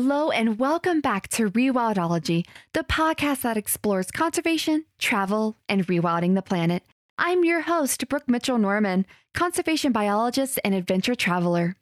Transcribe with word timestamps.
Hello 0.00 0.30
and 0.30 0.60
welcome 0.60 1.00
back 1.00 1.26
to 1.30 1.50
Rewildology, 1.50 2.46
the 2.72 2.84
podcast 2.84 3.40
that 3.40 3.56
explores 3.56 4.12
conservation, 4.12 4.84
travel, 4.96 5.56
and 5.68 5.84
rewilding 5.88 6.36
the 6.36 6.40
planet. 6.40 6.84
I'm 7.18 7.44
your 7.44 7.62
host, 7.62 8.08
Brooke 8.08 8.28
Mitchell 8.28 8.58
Norman, 8.58 9.06
conservation 9.34 9.90
biologist 9.90 10.60
and 10.62 10.72
adventure 10.72 11.16
traveler. 11.16 11.74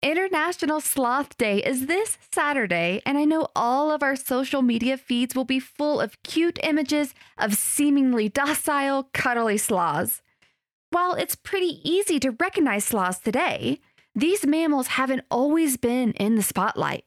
International 0.00 0.80
Sloth 0.80 1.36
Day 1.38 1.58
is 1.58 1.86
this 1.86 2.18
Saturday, 2.32 3.02
and 3.04 3.18
I 3.18 3.24
know 3.24 3.48
all 3.56 3.90
of 3.90 4.00
our 4.00 4.14
social 4.14 4.62
media 4.62 4.96
feeds 4.96 5.34
will 5.34 5.44
be 5.44 5.58
full 5.58 6.00
of 6.00 6.22
cute 6.22 6.60
images 6.62 7.16
of 7.36 7.54
seemingly 7.54 8.28
docile, 8.28 9.10
cuddly 9.12 9.58
sloths. 9.58 10.22
While 10.90 11.14
it's 11.14 11.34
pretty 11.34 11.80
easy 11.82 12.20
to 12.20 12.30
recognize 12.30 12.84
sloths 12.84 13.18
today, 13.18 13.80
these 14.14 14.46
mammals 14.46 14.86
haven't 14.86 15.24
always 15.32 15.76
been 15.76 16.12
in 16.12 16.36
the 16.36 16.44
spotlight. 16.44 17.02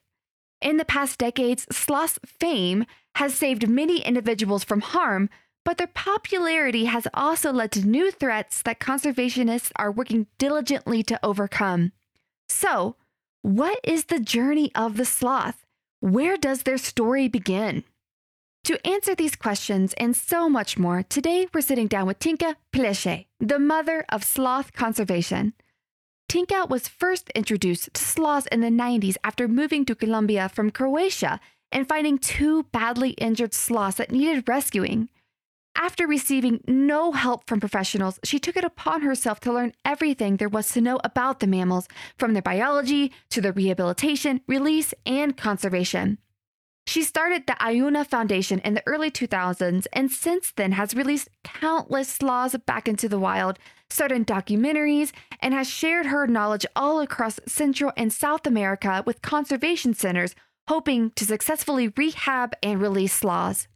In 0.61 0.77
the 0.77 0.85
past 0.85 1.17
decades, 1.17 1.65
sloth's 1.71 2.19
fame 2.25 2.85
has 3.15 3.33
saved 3.33 3.69
many 3.69 4.01
individuals 4.01 4.63
from 4.63 4.81
harm, 4.81 5.29
but 5.63 5.77
their 5.77 5.87
popularity 5.87 6.85
has 6.85 7.07
also 7.13 7.51
led 7.51 7.71
to 7.73 7.87
new 7.87 8.11
threats 8.11 8.61
that 8.63 8.79
conservationists 8.79 9.71
are 9.75 9.91
working 9.91 10.27
diligently 10.37 11.03
to 11.03 11.19
overcome. 11.23 11.91
So, 12.47 12.95
what 13.41 13.79
is 13.83 14.05
the 14.05 14.19
journey 14.19 14.71
of 14.75 14.97
the 14.97 15.05
sloth? 15.05 15.65
Where 16.01 16.37
does 16.37 16.63
their 16.63 16.77
story 16.77 17.27
begin? 17.27 17.83
To 18.65 18.85
answer 18.85 19.15
these 19.15 19.35
questions 19.35 19.93
and 19.93 20.15
so 20.15 20.49
much 20.49 20.77
more, 20.77 21.03
today 21.03 21.47
we're 21.53 21.61
sitting 21.61 21.87
down 21.87 22.05
with 22.05 22.19
Tinka 22.19 22.57
Pleše, 22.73 23.25
the 23.39 23.59
mother 23.59 24.05
of 24.09 24.23
sloth 24.23 24.73
conservation. 24.73 25.53
Tinka 26.29 26.67
was 26.69 26.87
first 26.87 27.31
introduced 27.31 27.91
to 27.91 28.03
sloths 28.03 28.45
in 28.51 28.61
the 28.61 28.67
90s 28.67 29.17
after 29.23 29.47
moving 29.47 29.83
to 29.85 29.95
Colombia 29.95 30.47
from 30.47 30.69
Croatia 30.69 31.39
and 31.71 31.89
finding 31.89 32.19
two 32.19 32.63
badly 32.71 33.11
injured 33.17 33.55
sloths 33.55 33.97
that 33.97 34.11
needed 34.11 34.47
rescuing. 34.47 35.09
After 35.75 36.05
receiving 36.05 36.63
no 36.67 37.13
help 37.13 37.47
from 37.47 37.59
professionals, 37.59 38.19
she 38.23 38.37
took 38.37 38.55
it 38.55 38.63
upon 38.63 39.01
herself 39.01 39.39
to 39.39 39.51
learn 39.51 39.73
everything 39.83 40.37
there 40.37 40.49
was 40.49 40.69
to 40.73 40.81
know 40.81 40.99
about 41.03 41.39
the 41.39 41.47
mammals, 41.47 41.87
from 42.15 42.33
their 42.33 42.43
biology 42.43 43.11
to 43.31 43.41
their 43.41 43.51
rehabilitation, 43.51 44.41
release, 44.45 44.93
and 45.07 45.35
conservation. 45.35 46.19
She 46.89 47.03
started 47.03 47.45
the 47.45 47.53
AIUNAU 47.53 48.07
Foundation 48.07 48.57
in 48.61 48.73
the 48.73 48.81
early 48.87 49.11
2000s 49.11 49.85
and 49.93 50.11
since 50.11 50.51
then 50.51 50.71
has 50.71 50.95
released 50.95 51.29
countless 51.43 52.09
sloths 52.09 52.57
back 52.65 52.87
into 52.87 53.07
the 53.07 53.19
wild, 53.19 53.59
started 53.91 54.25
documentaries, 54.25 55.11
and 55.39 55.53
has 55.53 55.69
shared 55.69 56.07
her 56.07 56.25
knowledge 56.25 56.65
all 56.75 56.99
across 56.99 57.39
Central 57.45 57.93
and 57.95 58.11
South 58.11 58.47
America 58.47 59.03
with 59.05 59.21
conservation 59.21 59.93
centers, 59.93 60.33
hoping 60.67 61.11
to 61.11 61.25
successfully 61.25 61.93
rehab 61.95 62.55
and 62.63 62.81
release 62.81 63.13
sloths. 63.13 63.67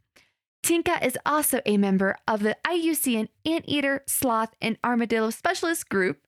Tinka 0.64 0.98
is 1.06 1.16
also 1.24 1.60
a 1.64 1.76
member 1.76 2.16
of 2.26 2.42
the 2.42 2.56
IUCN 2.66 3.28
Anteater, 3.46 4.02
Sloth, 4.08 4.56
and 4.60 4.76
Armadillo 4.82 5.30
Specialist 5.30 5.88
Group. 5.88 6.18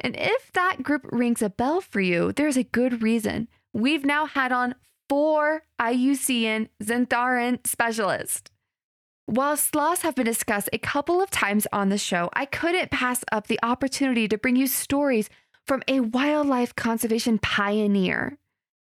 And 0.00 0.16
if 0.18 0.50
that 0.54 0.82
group 0.82 1.02
rings 1.12 1.42
a 1.42 1.48
bell 1.48 1.80
for 1.80 2.00
you, 2.00 2.32
there's 2.32 2.56
a 2.56 2.64
good 2.64 3.04
reason. 3.04 3.46
We've 3.72 4.04
now 4.04 4.26
had 4.26 4.50
on 4.50 4.74
four 5.08 5.62
IUCN 5.80 6.68
xenarthran 6.82 7.66
specialists. 7.66 8.50
While 9.26 9.56
sloths 9.56 10.02
have 10.02 10.14
been 10.14 10.26
discussed 10.26 10.68
a 10.72 10.78
couple 10.78 11.22
of 11.22 11.30
times 11.30 11.66
on 11.72 11.88
the 11.88 11.96
show, 11.96 12.28
I 12.34 12.44
couldn't 12.44 12.90
pass 12.90 13.24
up 13.32 13.46
the 13.46 13.58
opportunity 13.62 14.28
to 14.28 14.36
bring 14.36 14.56
you 14.56 14.66
stories 14.66 15.30
from 15.66 15.82
a 15.88 16.00
wildlife 16.00 16.76
conservation 16.76 17.38
pioneer. 17.38 18.38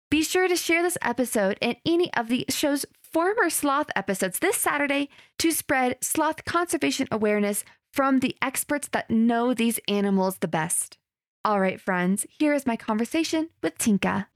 Be 0.09 0.23
sure 0.23 0.47
to 0.47 0.55
share 0.55 0.83
this 0.83 0.97
episode 1.01 1.57
and 1.61 1.75
any 1.85 2.13
of 2.13 2.29
the 2.29 2.45
show's 2.49 2.85
former 3.01 3.49
sloth 3.49 3.89
episodes 3.95 4.39
this 4.39 4.57
Saturday 4.57 5.09
to 5.39 5.51
spread 5.51 5.97
sloth 6.01 6.45
conservation 6.45 7.07
awareness 7.11 7.66
from 7.93 8.19
the 8.19 8.35
experts 8.41 8.88
that 8.93 9.09
know 9.09 9.53
these 9.53 9.79
animals 9.88 10.38
the 10.38 10.47
best. 10.47 10.97
All 11.43 11.59
right, 11.59 11.79
friends, 11.79 12.25
here 12.29 12.53
is 12.53 12.66
my 12.66 12.78
conversation 12.78 13.49
with 13.61 13.78
Tinka. 13.78 14.28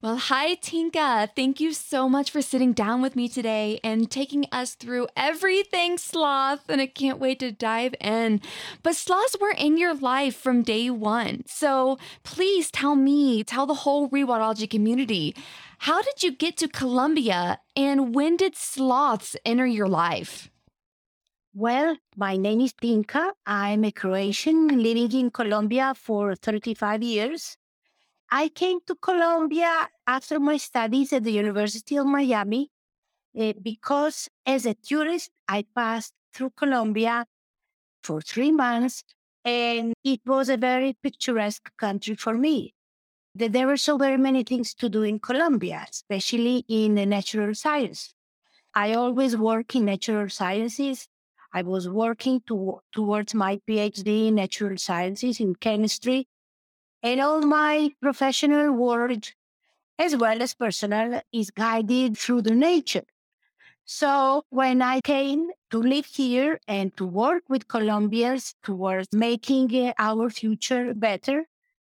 Well, 0.00 0.16
hi, 0.16 0.54
Tinka. 0.54 1.28
Thank 1.34 1.58
you 1.58 1.72
so 1.72 2.08
much 2.08 2.30
for 2.30 2.40
sitting 2.40 2.72
down 2.72 3.02
with 3.02 3.16
me 3.16 3.28
today 3.28 3.80
and 3.82 4.08
taking 4.08 4.46
us 4.52 4.76
through 4.76 5.08
everything 5.16 5.98
sloth. 5.98 6.68
And 6.68 6.80
I 6.80 6.86
can't 6.86 7.18
wait 7.18 7.40
to 7.40 7.50
dive 7.50 7.96
in. 8.00 8.40
But 8.84 8.94
sloths 8.94 9.34
were 9.40 9.50
in 9.50 9.76
your 9.76 9.94
life 9.94 10.36
from 10.36 10.62
day 10.62 10.88
one. 10.88 11.42
So 11.48 11.98
please 12.22 12.70
tell 12.70 12.94
me, 12.94 13.42
tell 13.42 13.66
the 13.66 13.82
whole 13.82 14.08
rewildology 14.08 14.70
community, 14.70 15.34
how 15.78 16.00
did 16.00 16.22
you 16.22 16.30
get 16.30 16.56
to 16.58 16.68
Colombia 16.68 17.58
and 17.74 18.14
when 18.14 18.36
did 18.36 18.54
sloths 18.54 19.34
enter 19.44 19.66
your 19.66 19.88
life? 19.88 20.48
Well, 21.52 21.96
my 22.16 22.36
name 22.36 22.60
is 22.60 22.72
Tinka. 22.72 23.32
I'm 23.46 23.82
a 23.82 23.90
Croatian 23.90 24.80
living 24.80 25.10
in 25.10 25.32
Colombia 25.32 25.92
for 25.96 26.36
35 26.36 27.02
years. 27.02 27.56
I 28.30 28.48
came 28.48 28.80
to 28.86 28.94
Colombia 28.94 29.88
after 30.06 30.38
my 30.38 30.58
studies 30.58 31.12
at 31.12 31.24
the 31.24 31.32
University 31.32 31.96
of 31.96 32.06
Miami 32.06 32.70
uh, 33.38 33.54
because, 33.62 34.28
as 34.46 34.66
a 34.66 34.74
tourist, 34.74 35.30
I 35.48 35.64
passed 35.74 36.12
through 36.34 36.50
Colombia 36.56 37.26
for 38.02 38.20
three 38.22 38.52
months, 38.52 39.04
and 39.44 39.94
it 40.04 40.20
was 40.26 40.48
a 40.48 40.56
very 40.56 40.94
picturesque 41.02 41.70
country 41.78 42.16
for 42.16 42.34
me. 42.34 42.74
There 43.34 43.66
were 43.66 43.76
so 43.76 43.98
very 43.98 44.18
many 44.18 44.44
things 44.44 44.74
to 44.74 44.88
do 44.88 45.02
in 45.04 45.20
Colombia, 45.20 45.86
especially 45.90 46.64
in 46.68 46.96
the 46.96 47.06
natural 47.06 47.54
science. 47.54 48.14
I 48.74 48.94
always 48.94 49.36
work 49.36 49.74
in 49.76 49.86
natural 49.86 50.28
sciences. 50.30 51.08
I 51.52 51.62
was 51.62 51.88
working 51.88 52.42
to, 52.48 52.80
towards 52.92 53.34
my 53.34 53.60
PhD 53.68 54.28
in 54.28 54.36
natural 54.36 54.78
sciences 54.78 55.40
in 55.40 55.56
chemistry 55.56 56.28
and 57.02 57.20
all 57.20 57.42
my 57.42 57.90
professional 58.00 58.72
work, 58.72 59.34
as 59.98 60.16
well 60.16 60.42
as 60.42 60.54
personal, 60.54 61.20
is 61.32 61.50
guided 61.50 62.18
through 62.18 62.42
the 62.42 62.54
nature. 62.54 63.04
So 63.84 64.44
when 64.50 64.82
I 64.82 65.00
came 65.00 65.48
to 65.70 65.78
live 65.78 66.06
here 66.06 66.60
and 66.68 66.94
to 66.98 67.06
work 67.06 67.44
with 67.48 67.68
Colombians 67.68 68.54
towards 68.62 69.08
making 69.12 69.74
uh, 69.74 69.94
our 69.98 70.28
future 70.28 70.92
better, 70.94 71.46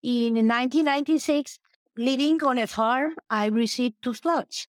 in 0.04 0.36
1996, 0.36 1.58
living 1.98 2.44
on 2.44 2.58
a 2.58 2.68
farm, 2.68 3.16
I 3.30 3.48
received 3.48 3.96
two 4.02 4.14
slots, 4.14 4.68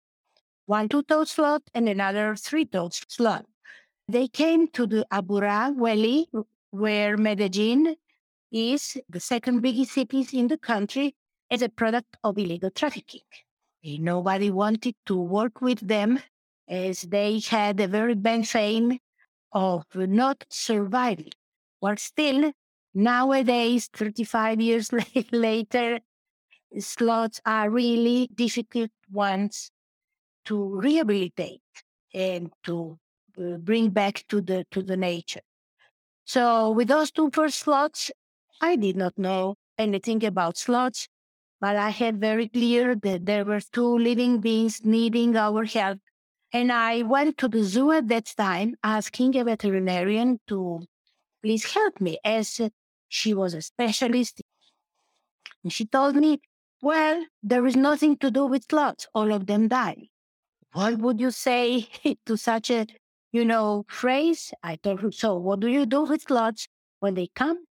one 0.65 0.89
two-toed 0.89 1.27
slot 1.27 1.63
and 1.73 1.89
another 1.89 2.35
three-toed 2.35 2.93
slot. 2.93 3.45
They 4.07 4.27
came 4.27 4.69
to 4.69 4.87
the 4.87 5.05
Aburrá 5.11 5.75
Valley, 5.77 6.29
where 6.71 7.17
Medellin 7.17 7.95
is 8.51 8.97
the 9.09 9.19
second 9.19 9.61
biggest 9.61 9.91
city 9.91 10.27
in 10.33 10.47
the 10.47 10.57
country 10.57 11.15
as 11.49 11.61
a 11.61 11.69
product 11.69 12.17
of 12.23 12.37
illegal 12.37 12.69
trafficking. 12.69 13.21
Nobody 13.83 14.51
wanted 14.51 14.95
to 15.05 15.15
work 15.15 15.61
with 15.61 15.79
them 15.79 16.19
as 16.67 17.01
they 17.01 17.39
had 17.39 17.79
a 17.79 17.87
very 17.87 18.15
bad 18.15 18.47
fame 18.47 18.99
of 19.51 19.85
not 19.95 20.45
surviving. 20.49 21.31
But 21.81 21.99
still, 21.99 22.51
nowadays, 22.93 23.89
35 23.93 24.61
years 24.61 24.91
later, 25.31 25.99
slots 26.77 27.41
are 27.45 27.69
really 27.69 28.29
difficult 28.35 28.91
ones 29.11 29.71
to 30.45 30.75
rehabilitate 30.75 31.61
and 32.13 32.51
to 32.63 32.99
uh, 33.39 33.57
bring 33.57 33.89
back 33.89 34.25
to 34.27 34.41
the 34.41 34.65
to 34.71 34.81
the 34.83 34.97
nature. 34.97 35.41
So 36.25 36.71
with 36.71 36.89
those 36.89 37.11
two 37.11 37.31
first 37.33 37.59
slots, 37.59 38.11
I 38.61 38.75
did 38.77 38.95
not 38.95 39.17
know 39.17 39.55
anything 39.77 40.23
about 40.23 40.57
sloths, 40.57 41.07
but 41.59 41.75
I 41.75 41.89
had 41.89 42.19
very 42.19 42.47
clear 42.47 42.95
that 42.95 43.25
there 43.25 43.45
were 43.45 43.61
two 43.61 43.97
living 43.97 44.39
beings 44.39 44.85
needing 44.85 45.35
our 45.35 45.65
help. 45.65 45.99
And 46.53 46.71
I 46.71 47.03
went 47.03 47.37
to 47.39 47.47
the 47.47 47.63
zoo 47.63 47.91
at 47.91 48.07
that 48.09 48.33
time 48.37 48.75
asking 48.83 49.35
a 49.37 49.43
veterinarian 49.43 50.39
to 50.47 50.81
please 51.43 51.73
help 51.73 52.01
me 52.01 52.19
as 52.25 52.61
she 53.09 53.33
was 53.33 53.53
a 53.53 53.61
specialist. 53.61 54.41
And 55.63 55.71
she 55.71 55.85
told 55.85 56.15
me, 56.15 56.41
well, 56.81 57.25
there 57.43 57.65
is 57.65 57.75
nothing 57.75 58.17
to 58.17 58.31
do 58.31 58.45
with 58.45 58.65
sloths. 58.69 59.07
All 59.13 59.31
of 59.31 59.47
them 59.47 59.67
die. 59.69 60.09
What 60.73 60.99
would 60.99 61.19
you 61.21 61.31
say 61.31 61.89
to 62.27 62.37
such 62.37 62.71
a, 62.71 62.87
you 63.31 63.45
know, 63.45 63.85
phrase? 63.89 64.53
I 64.63 64.77
told 64.77 65.01
her, 65.01 65.11
so 65.11 65.37
what 65.37 65.61
do 65.61 65.67
you 65.67 65.85
do 65.85 66.03
with 66.03 66.23
sloths 66.23 66.67
when 66.99 67.15
they 67.15 67.27
come? 67.35 67.65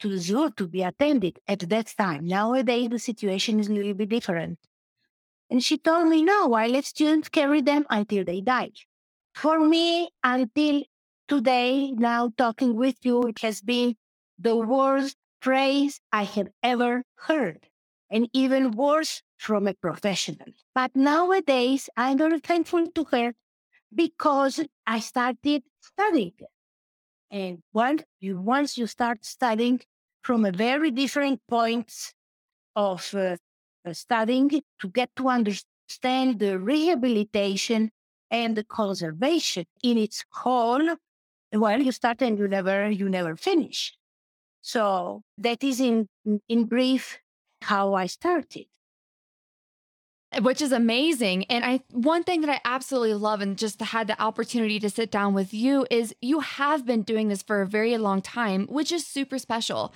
To 0.00 0.08
the 0.08 0.18
zoo 0.18 0.50
to 0.50 0.66
be 0.68 0.82
attended 0.82 1.38
at 1.46 1.60
that 1.60 1.94
time. 1.96 2.26
Nowadays, 2.26 2.88
the 2.90 2.98
situation 2.98 3.60
is 3.60 3.68
a 3.68 3.72
little 3.72 3.94
bit 3.94 4.08
different. 4.08 4.58
And 5.50 5.62
she 5.62 5.78
told 5.78 6.08
me, 6.08 6.22
no, 6.22 6.54
I 6.54 6.66
let 6.66 6.84
students 6.84 7.28
carry 7.28 7.60
them 7.60 7.86
until 7.90 8.24
they 8.24 8.40
die. 8.40 8.72
For 9.34 9.60
me, 9.60 10.10
until 10.22 10.82
today, 11.28 11.92
now 11.92 12.32
talking 12.36 12.74
with 12.76 12.96
you, 13.02 13.22
it 13.24 13.38
has 13.40 13.60
been 13.60 13.96
the 14.38 14.56
worst 14.56 15.16
phrase 15.40 16.00
I 16.12 16.24
have 16.24 16.48
ever 16.62 17.04
heard. 17.16 17.68
And 18.10 18.28
even 18.32 18.72
worse 18.72 19.22
from 19.38 19.66
a 19.66 19.74
professional. 19.74 20.46
But 20.74 20.94
nowadays, 20.94 21.88
I'm 21.96 22.18
very 22.18 22.40
thankful 22.40 22.86
to 22.88 23.04
her 23.12 23.34
because 23.94 24.60
I 24.86 25.00
started 25.00 25.62
studying. 25.80 26.34
And 27.34 27.62
once 27.74 28.04
you, 28.20 28.40
once 28.40 28.78
you 28.78 28.86
start 28.86 29.26
studying 29.26 29.80
from 30.22 30.46
a 30.46 30.52
very 30.52 30.90
different 30.90 31.40
point 31.48 31.92
of 32.76 33.14
uh, 33.14 33.36
studying 33.92 34.50
to 34.80 34.88
get 34.88 35.10
to 35.16 35.28
understand 35.28 36.38
the 36.38 36.58
rehabilitation 36.58 37.90
and 38.30 38.56
the 38.56 38.64
conservation 38.64 39.66
in 39.82 39.98
its 39.98 40.24
whole, 40.32 40.96
well, 41.52 41.82
you 41.82 41.92
start 41.92 42.22
and 42.22 42.38
you 42.38 42.48
never 42.48 42.90
you 42.90 43.08
never 43.10 43.36
finish. 43.36 43.96
So 44.62 45.22
that 45.38 45.64
is 45.64 45.80
in 45.80 46.08
in 46.48 46.66
brief 46.66 47.20
how 47.62 47.94
I 47.94 48.06
started 48.06 48.66
which 50.40 50.60
is 50.60 50.72
amazing. 50.72 51.44
And 51.44 51.64
I 51.64 51.80
one 51.90 52.24
thing 52.24 52.40
that 52.42 52.50
I 52.50 52.60
absolutely 52.64 53.14
love 53.14 53.40
and 53.40 53.56
just 53.56 53.80
had 53.80 54.06
the 54.06 54.20
opportunity 54.20 54.78
to 54.80 54.90
sit 54.90 55.10
down 55.10 55.34
with 55.34 55.52
you 55.52 55.86
is 55.90 56.14
you 56.20 56.40
have 56.40 56.86
been 56.86 57.02
doing 57.02 57.28
this 57.28 57.42
for 57.42 57.62
a 57.62 57.66
very 57.66 57.96
long 57.96 58.22
time, 58.22 58.66
which 58.66 58.92
is 58.92 59.06
super 59.06 59.38
special. 59.38 59.92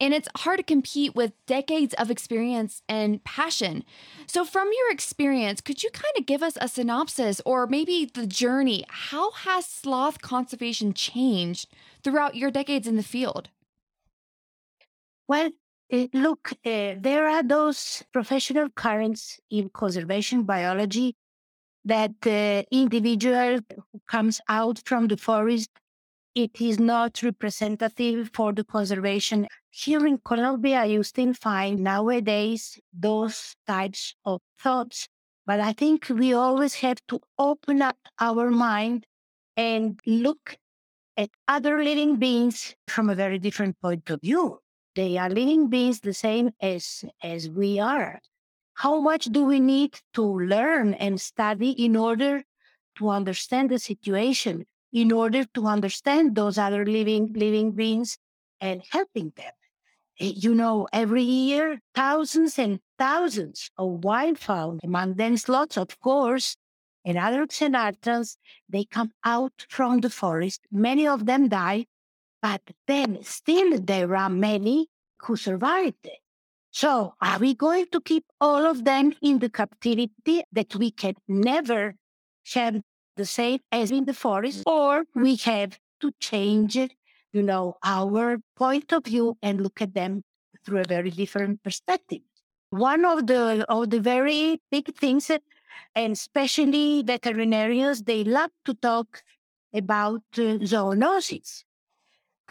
And 0.00 0.14
it's 0.14 0.28
hard 0.38 0.58
to 0.58 0.62
compete 0.62 1.14
with 1.14 1.32
decades 1.46 1.94
of 1.94 2.10
experience 2.10 2.82
and 2.88 3.22
passion. 3.24 3.84
So 4.26 4.44
from 4.44 4.68
your 4.72 4.90
experience, 4.90 5.60
could 5.60 5.82
you 5.82 5.90
kind 5.90 6.14
of 6.18 6.26
give 6.26 6.42
us 6.42 6.56
a 6.60 6.68
synopsis 6.68 7.40
or 7.44 7.66
maybe 7.66 8.10
the 8.12 8.26
journey? 8.26 8.84
How 8.88 9.32
has 9.32 9.66
sloth 9.66 10.22
conservation 10.22 10.94
changed 10.94 11.68
throughout 12.02 12.34
your 12.34 12.50
decades 12.50 12.86
in 12.86 12.96
the 12.96 13.02
field? 13.02 13.50
Well, 15.28 15.50
look, 16.12 16.52
uh, 16.64 16.94
there 16.98 17.28
are 17.28 17.42
those 17.42 18.02
professional 18.12 18.68
currents 18.70 19.40
in 19.50 19.70
conservation 19.70 20.44
biology 20.44 21.16
that 21.84 22.14
uh, 22.26 22.62
individual 22.70 23.60
who 23.92 24.00
comes 24.06 24.40
out 24.48 24.80
from 24.84 25.08
the 25.08 25.16
forest, 25.16 25.70
it 26.34 26.60
is 26.60 26.78
not 26.78 27.22
representative 27.22 28.30
for 28.34 28.52
the 28.52 28.64
conservation. 28.64 29.46
Here 29.70 30.06
in 30.06 30.18
Colombia, 30.18 30.84
you 30.86 31.02
still 31.02 31.34
find 31.34 31.80
nowadays 31.80 32.78
those 32.92 33.54
types 33.66 34.14
of 34.24 34.40
thoughts, 34.58 35.08
but 35.46 35.60
I 35.60 35.72
think 35.72 36.08
we 36.08 36.34
always 36.34 36.74
have 36.76 36.98
to 37.08 37.20
open 37.38 37.82
up 37.82 37.96
our 38.20 38.50
mind 38.50 39.06
and 39.56 39.98
look 40.06 40.56
at 41.16 41.30
other 41.48 41.82
living 41.82 42.16
beings 42.16 42.74
from 42.88 43.10
a 43.10 43.14
very 43.14 43.38
different 43.38 43.80
point 43.80 44.08
of 44.10 44.20
view. 44.20 44.60
They 44.96 45.18
are 45.18 45.28
living 45.28 45.68
beings 45.68 46.00
the 46.00 46.14
same 46.14 46.50
as, 46.60 47.04
as 47.22 47.48
we 47.48 47.78
are. 47.78 48.20
How 48.74 49.00
much 49.00 49.26
do 49.26 49.44
we 49.44 49.60
need 49.60 50.00
to 50.14 50.22
learn 50.22 50.94
and 50.94 51.20
study 51.20 51.70
in 51.70 51.96
order 51.96 52.42
to 52.96 53.08
understand 53.08 53.70
the 53.70 53.78
situation, 53.78 54.66
in 54.92 55.12
order 55.12 55.44
to 55.54 55.66
understand 55.66 56.34
those 56.34 56.58
other 56.58 56.84
living, 56.84 57.32
living 57.34 57.72
beings 57.72 58.18
and 58.60 58.82
helping 58.90 59.32
them? 59.36 59.52
Eh, 60.18 60.32
you 60.36 60.54
know, 60.54 60.88
every 60.92 61.22
year, 61.22 61.80
thousands 61.94 62.58
and 62.58 62.80
thousands 62.98 63.70
of 63.78 64.00
wildfowl, 64.00 64.78
among 64.82 65.14
them 65.14 65.36
sloths, 65.36 65.76
of 65.78 65.98
course, 66.00 66.56
and 67.04 67.16
other 67.16 67.46
xenarthrans, 67.46 68.36
they 68.68 68.84
come 68.84 69.12
out 69.24 69.66
from 69.68 70.00
the 70.00 70.10
forest. 70.10 70.60
Many 70.70 71.06
of 71.06 71.26
them 71.26 71.48
die 71.48 71.86
but 72.42 72.62
then 72.86 73.22
still 73.22 73.78
there 73.80 74.14
are 74.16 74.30
many 74.30 74.88
who 75.20 75.36
survived 75.36 76.04
it. 76.04 76.20
So 76.70 77.14
are 77.20 77.38
we 77.38 77.54
going 77.54 77.86
to 77.92 78.00
keep 78.00 78.24
all 78.40 78.64
of 78.64 78.84
them 78.84 79.12
in 79.22 79.40
the 79.40 79.50
captivity 79.50 80.44
that 80.52 80.74
we 80.76 80.90
can 80.90 81.14
never 81.26 81.96
have 82.54 82.80
the 83.16 83.26
same 83.26 83.60
as 83.72 83.90
in 83.90 84.04
the 84.04 84.14
forest, 84.14 84.62
or 84.66 85.04
we 85.14 85.36
have 85.36 85.78
to 86.00 86.12
change 86.20 86.78
you 87.32 87.42
know, 87.42 87.76
our 87.84 88.38
point 88.56 88.92
of 88.92 89.04
view 89.04 89.36
and 89.42 89.60
look 89.60 89.80
at 89.80 89.94
them 89.94 90.22
through 90.64 90.80
a 90.80 90.84
very 90.88 91.10
different 91.10 91.62
perspective. 91.62 92.20
One 92.70 93.04
of 93.04 93.26
the 93.26 93.64
of 93.68 93.90
the 93.90 94.00
very 94.00 94.60
big 94.70 94.94
things, 94.94 95.26
that, 95.26 95.42
and 95.94 96.12
especially 96.12 97.02
veterinarians, 97.02 98.02
they 98.02 98.24
love 98.24 98.50
to 98.64 98.74
talk 98.74 99.22
about 99.74 100.22
uh, 100.36 100.62
zoonosis 100.66 101.64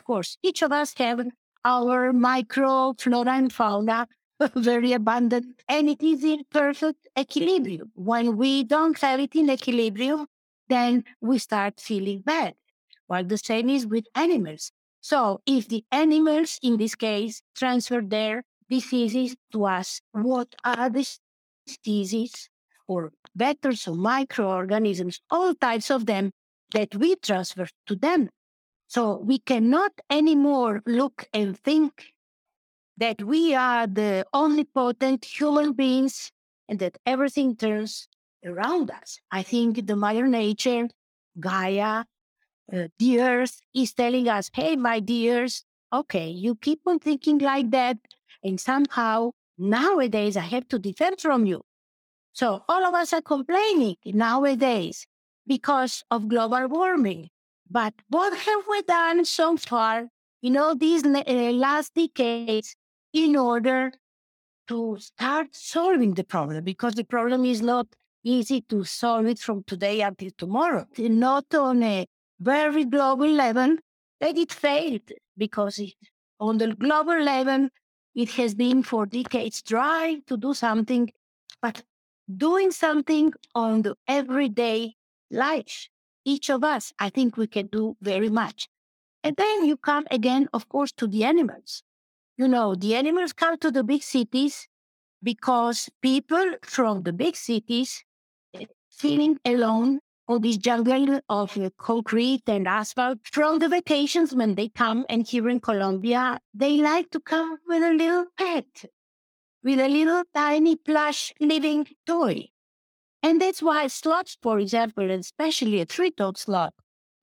course, 0.09 0.37
each 0.41 0.63
of 0.63 0.71
us 0.71 0.95
have 0.97 1.21
our 1.63 2.11
micro 2.11 2.95
flora 2.97 3.33
and 3.33 3.53
fauna 3.53 4.07
very 4.55 4.91
abundant, 4.93 5.61
and 5.67 5.87
it 5.87 6.01
is 6.01 6.23
in 6.23 6.41
perfect 6.49 7.07
equilibrium. 7.17 7.91
When 7.93 8.35
we 8.35 8.63
don't 8.63 8.97
have 8.99 9.19
it 9.19 9.35
in 9.35 9.51
equilibrium, 9.51 10.25
then 10.67 11.03
we 11.21 11.37
start 11.37 11.79
feeling 11.79 12.21
bad. 12.21 12.55
Well, 13.07 13.23
the 13.23 13.37
same 13.37 13.69
is 13.69 13.85
with 13.85 14.05
animals. 14.15 14.71
So 15.01 15.41
if 15.45 15.67
the 15.67 15.83
animals, 15.91 16.57
in 16.63 16.77
this 16.77 16.95
case, 16.95 17.43
transfer 17.55 18.01
their 18.01 18.43
diseases 18.67 19.35
to 19.51 19.65
us, 19.65 20.01
what 20.11 20.55
are 20.63 20.89
the 20.89 21.05
diseases 21.67 22.49
or 22.87 23.11
vectors 23.37 23.87
or 23.87 23.95
microorganisms, 23.95 25.21
all 25.29 25.53
types 25.53 25.91
of 25.91 26.07
them 26.07 26.31
that 26.73 26.95
we 26.95 27.15
transfer 27.15 27.67
to 27.85 27.95
them? 27.95 28.29
So 28.89 29.17
we 29.17 29.37
cannot 29.37 29.91
anymore 30.09 30.81
look 30.87 31.29
and 31.31 31.55
think 31.57 32.11
that 32.97 33.21
we 33.23 33.53
are 33.53 33.85
the 33.85 34.25
omnipotent 34.33 35.25
human 35.25 35.73
beings 35.73 36.31
and 36.67 36.79
that 36.79 36.97
everything 37.05 37.55
turns 37.55 38.07
around 38.43 38.89
us. 38.89 39.19
I 39.31 39.43
think 39.43 39.85
the 39.85 39.95
Mother 39.95 40.27
Nature, 40.27 40.89
Gaia, 41.39 42.05
uh, 42.73 42.87
the 42.97 43.21
Earth 43.21 43.61
is 43.75 43.93
telling 43.93 44.27
us, 44.27 44.49
hey, 44.53 44.75
my 44.75 44.99
dears, 44.99 45.63
okay, 45.93 46.27
you 46.29 46.55
keep 46.55 46.81
on 46.87 46.97
thinking 46.97 47.37
like 47.37 47.69
that. 47.69 47.97
And 48.43 48.59
somehow 48.59 49.33
nowadays 49.59 50.35
I 50.35 50.49
have 50.49 50.67
to 50.69 50.79
defend 50.79 51.21
from 51.21 51.45
you. 51.45 51.61
So 52.33 52.63
all 52.67 52.83
of 52.85 52.95
us 52.95 53.13
are 53.13 53.21
complaining 53.21 53.97
nowadays 54.03 55.05
because 55.45 56.03
of 56.09 56.27
global 56.27 56.67
warming. 56.67 57.29
But 57.69 57.93
what 58.09 58.35
have 58.35 58.61
we 58.69 58.81
done 58.81 59.25
so 59.25 59.55
far 59.57 60.07
in 60.41 60.57
all 60.57 60.75
these 60.75 61.05
uh, 61.05 61.23
last 61.53 61.93
decades 61.93 62.75
in 63.13 63.35
order 63.35 63.91
to 64.67 64.97
start 64.99 65.49
solving 65.51 66.15
the 66.15 66.23
problem? 66.23 66.63
Because 66.63 66.95
the 66.95 67.03
problem 67.03 67.45
is 67.45 67.61
not 67.61 67.87
easy 68.23 68.61
to 68.61 68.83
solve 68.83 69.27
it 69.27 69.39
from 69.39 69.63
today 69.63 70.01
until 70.01 70.31
tomorrow. 70.37 70.85
Not 70.97 71.53
on 71.53 71.83
a 71.83 72.07
very 72.39 72.85
global 72.85 73.29
level, 73.29 73.77
that 74.19 74.37
it 74.37 74.51
failed 74.51 75.11
because 75.37 75.77
it, 75.79 75.93
on 76.39 76.57
the 76.57 76.73
global 76.73 77.21
level, 77.21 77.69
it 78.15 78.29
has 78.31 78.55
been 78.55 78.81
for 78.81 79.05
decades 79.05 79.61
trying 79.61 80.23
to 80.23 80.37
do 80.37 80.53
something, 80.53 81.09
but 81.61 81.83
doing 82.35 82.71
something 82.71 83.31
on 83.53 83.83
the 83.83 83.95
everyday 84.07 84.95
life 85.31 85.87
each 86.29 86.49
of 86.49 86.63
us, 86.63 86.93
I 86.99 87.09
think 87.09 87.37
we 87.37 87.47
can 87.47 87.67
do 87.67 87.97
very 88.01 88.29
much. 88.29 88.69
And 89.23 89.35
then 89.35 89.65
you 89.65 89.77
come 89.77 90.05
again, 90.11 90.47
of 90.53 90.69
course, 90.69 90.91
to 90.93 91.07
the 91.07 91.23
animals. 91.23 91.83
You 92.37 92.47
know, 92.47 92.75
the 92.75 92.95
animals 92.95 93.33
come 93.33 93.57
to 93.59 93.71
the 93.71 93.83
big 93.83 94.03
cities 94.03 94.67
because 95.21 95.89
people 96.01 96.55
from 96.61 97.03
the 97.03 97.13
big 97.13 97.35
cities 97.35 98.03
eh, 98.53 98.65
feeling 98.89 99.39
alone 99.45 99.99
on 100.27 100.41
this 100.41 100.57
jungle 100.57 101.19
of 101.27 101.57
uh, 101.57 101.69
concrete 101.77 102.43
and 102.47 102.67
asphalt. 102.67 103.19
From 103.23 103.59
the 103.59 103.67
vacations 103.67 104.33
when 104.33 104.55
they 104.55 104.69
come, 104.69 105.05
and 105.09 105.27
here 105.27 105.49
in 105.49 105.59
Colombia, 105.59 106.39
they 106.53 106.77
like 106.77 107.09
to 107.11 107.19
come 107.19 107.57
with 107.67 107.83
a 107.83 107.93
little 107.93 108.25
pet, 108.37 108.85
with 109.63 109.79
a 109.79 109.89
little 109.89 110.23
tiny 110.33 110.75
plush 110.75 111.33
living 111.41 111.87
toy. 112.05 112.49
And 113.21 113.41
that's 113.41 113.61
why 113.61 113.87
sloths, 113.87 114.37
for 114.41 114.59
example, 114.59 115.03
and 115.03 115.21
especially 115.21 115.81
a 115.81 115.85
three-toed 115.85 116.37
sloth, 116.37 116.73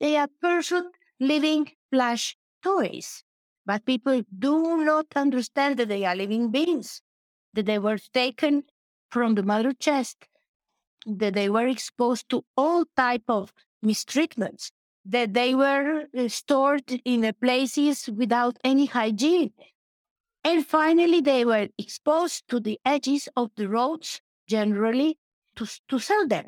they 0.01 0.17
are 0.17 0.29
perfect 0.41 0.97
living 1.21 1.73
plush 1.91 2.37
toys. 2.63 3.25
But 3.65 3.85
people 3.87 4.23
do 4.39 4.85
not 4.85 5.07
understand 5.17 5.79
that 5.79 5.89
they 5.89 6.05
are 6.05 6.15
living 6.17 6.51
beings, 6.51 7.03
that 7.55 7.67
they 7.67 7.79
were 7.79 7.99
taken 7.99 8.65
from 9.11 9.35
the 9.35 9.43
mother 9.43 9.73
chest, 9.73 10.29
that 11.07 11.35
they 11.35 11.49
were 11.49 11.67
exposed 11.69 12.29
to 12.31 12.45
all 12.57 12.85
type 12.97 13.25
of 13.29 13.53
mistreatments, 13.85 14.73
that 15.05 15.35
they 15.35 15.55
were 15.55 16.07
uh, 16.17 16.29
stored 16.29 17.01
in 17.05 17.23
the 17.23 17.33
places 17.33 18.09
without 18.09 18.59
any 18.65 18.87
hygiene. 18.87 19.53
And 20.45 20.67
finally, 20.67 21.21
they 21.21 21.45
were 21.45 21.69
exposed 21.79 22.49
to 22.49 22.61
the 22.61 22.81
edges 22.85 23.29
of 23.37 23.51
the 23.57 23.69
roads, 23.69 24.21
generally 24.49 25.19
to, 25.57 25.67
to 25.89 25.99
sell 25.99 26.27
them. 26.27 26.47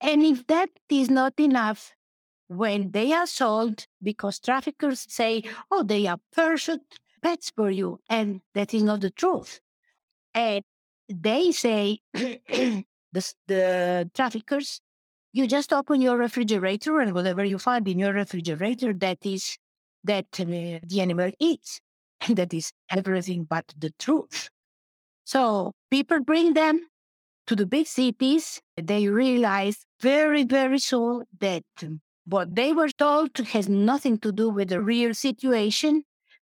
And 0.00 0.22
if 0.22 0.46
that 0.46 0.70
is 0.88 1.10
not 1.10 1.34
enough, 1.40 1.92
when 2.48 2.92
they 2.92 3.12
are 3.12 3.26
sold, 3.26 3.86
because 4.02 4.38
traffickers 4.38 5.06
say, 5.08 5.42
oh, 5.70 5.82
they 5.82 6.06
are 6.06 6.18
perfect 6.32 6.98
pets 7.22 7.52
for 7.54 7.70
you, 7.70 8.00
and 8.08 8.40
that 8.54 8.72
is 8.72 8.82
not 8.82 9.00
the 9.00 9.10
truth. 9.10 9.60
And 10.34 10.64
they 11.08 11.52
say, 11.52 11.98
the, 12.12 12.84
the 13.46 14.10
traffickers, 14.14 14.80
you 15.32 15.46
just 15.46 15.72
open 15.72 16.00
your 16.00 16.16
refrigerator 16.16 17.00
and 17.00 17.12
whatever 17.12 17.44
you 17.44 17.58
find 17.58 17.86
in 17.86 17.98
your 17.98 18.12
refrigerator, 18.12 18.92
that 18.94 19.18
is 19.24 19.58
that 20.04 20.26
uh, 20.40 20.44
the 20.44 21.00
animal 21.00 21.30
eats. 21.38 21.80
And 22.26 22.36
that 22.36 22.52
is 22.52 22.72
everything 22.90 23.44
but 23.44 23.72
the 23.78 23.90
truth. 23.96 24.50
So 25.24 25.72
people 25.88 26.18
bring 26.20 26.54
them 26.54 26.80
to 27.48 27.56
the 27.56 27.66
big 27.66 27.86
cities. 27.88 28.60
They 28.76 29.08
realize 29.08 29.86
very, 30.00 30.44
very 30.44 30.78
soon 30.78 31.24
that 31.40 31.64
what 32.26 32.54
they 32.54 32.72
were 32.72 32.90
told 32.90 33.36
has 33.38 33.68
nothing 33.68 34.18
to 34.20 34.32
do 34.32 34.50
with 34.50 34.68
the 34.68 34.82
real 34.82 35.14
situation. 35.14 36.04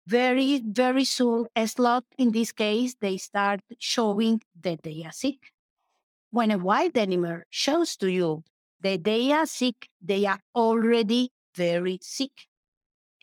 Very, 0.07 0.61
very 0.65 1.05
soon, 1.05 1.47
as 1.57 1.79
lot 1.79 2.05
in 2.19 2.33
this 2.33 2.53
case, 2.53 2.97
they 3.01 3.17
start 3.19 3.61
showing 3.79 4.43
that 4.63 4.83
they 4.83 5.03
are 5.07 5.13
sick. 5.13 5.53
When 6.31 6.51
a 6.51 6.59
wild 6.59 6.97
animal 6.97 7.43
shows 7.51 7.97
to 7.99 8.11
you 8.11 8.45
that 8.81 9.05
they 9.05 9.33
are 9.33 9.47
sick, 9.47 9.89
they 10.01 10.27
are 10.27 10.41
already 10.55 11.31
very 11.55 11.99
sick. 12.03 12.49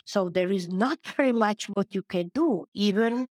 So 0.06 0.30
there 0.30 0.52
is 0.52 0.70
not 0.70 1.00
very 1.18 1.32
much 1.34 1.70
what 1.70 1.96
you 1.96 2.04
can 2.04 2.32
do, 2.34 2.66
even 2.74 3.28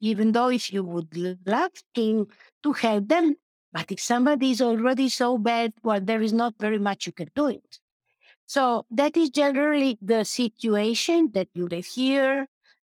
even 0.00 0.32
though 0.32 0.48
if 0.48 0.72
you 0.72 0.84
would 0.84 1.16
love 1.46 1.72
to 1.94 2.28
to 2.62 2.72
help 2.72 3.08
them, 3.08 3.36
but 3.72 3.90
if 3.92 4.00
somebody 4.00 4.50
is 4.52 4.62
already 4.62 5.08
so 5.08 5.38
bad, 5.38 5.72
well, 5.82 6.00
there 6.00 6.22
is 6.22 6.32
not 6.32 6.54
very 6.58 6.78
much 6.78 7.06
you 7.06 7.12
can 7.12 7.30
do 7.34 7.48
it. 7.48 7.78
So 8.46 8.86
that 8.90 9.16
is 9.16 9.30
generally 9.30 9.98
the 10.00 10.24
situation 10.24 11.30
that 11.34 11.48
you 11.54 11.68
live 11.68 11.86
here, 11.86 12.46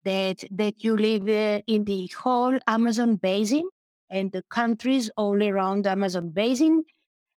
that 0.04 0.44
that 0.50 0.84
you 0.84 0.96
live 0.96 1.28
uh, 1.28 1.62
in 1.66 1.84
the 1.84 2.08
whole 2.18 2.58
Amazon 2.66 3.16
basin 3.16 3.68
and 4.10 4.32
the 4.32 4.42
countries 4.50 5.10
all 5.16 5.42
around 5.42 5.86
Amazon 5.86 6.30
basin. 6.30 6.84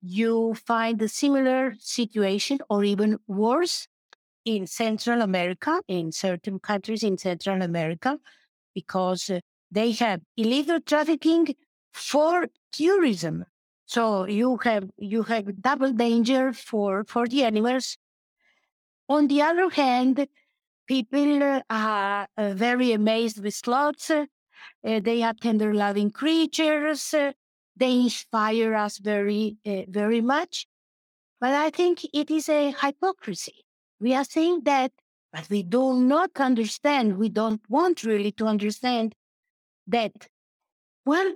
You 0.02 0.54
find 0.54 1.00
a 1.02 1.08
similar 1.08 1.74
situation 1.78 2.58
or 2.70 2.84
even 2.84 3.18
worse 3.26 3.88
in 4.44 4.66
Central 4.66 5.22
America, 5.22 5.82
in 5.88 6.12
certain 6.12 6.58
countries 6.60 7.02
in 7.02 7.18
Central 7.18 7.62
America, 7.62 8.18
because 8.74 9.30
uh, 9.30 9.40
they 9.70 9.92
have 9.92 10.20
illegal 10.36 10.80
trafficking 10.80 11.54
for 11.96 12.48
tourism. 12.72 13.44
So 13.86 14.26
you 14.26 14.58
have 14.64 14.90
you 14.98 15.22
have 15.24 15.60
double 15.60 15.92
danger 15.92 16.52
for 16.52 17.04
for 17.04 17.26
the 17.26 17.44
animals 17.44 17.96
on 19.08 19.28
the 19.28 19.42
other 19.42 19.70
hand, 19.70 20.26
people 20.86 21.62
are 21.70 22.28
uh, 22.36 22.52
very 22.54 22.92
amazed 22.92 23.42
with 23.42 23.54
sloths. 23.54 24.10
Uh, 24.10 24.26
they 24.82 25.22
are 25.22 25.34
tender 25.34 25.74
loving 25.74 26.10
creatures. 26.10 27.14
Uh, 27.14 27.32
they 27.76 27.92
inspire 28.00 28.74
us 28.74 28.98
very, 28.98 29.58
uh, 29.66 29.82
very 29.88 30.20
much. 30.20 30.66
But 31.40 31.52
I 31.52 31.70
think 31.70 32.04
it 32.12 32.30
is 32.30 32.48
a 32.48 32.72
hypocrisy. 32.72 33.64
We 34.00 34.14
are 34.14 34.24
saying 34.24 34.62
that, 34.64 34.92
but 35.32 35.48
we 35.50 35.62
do 35.62 35.94
not 35.94 36.30
understand. 36.36 37.18
We 37.18 37.28
don't 37.28 37.60
want 37.68 38.02
really 38.02 38.32
to 38.32 38.46
understand 38.46 39.14
that, 39.86 40.28
well, 41.04 41.34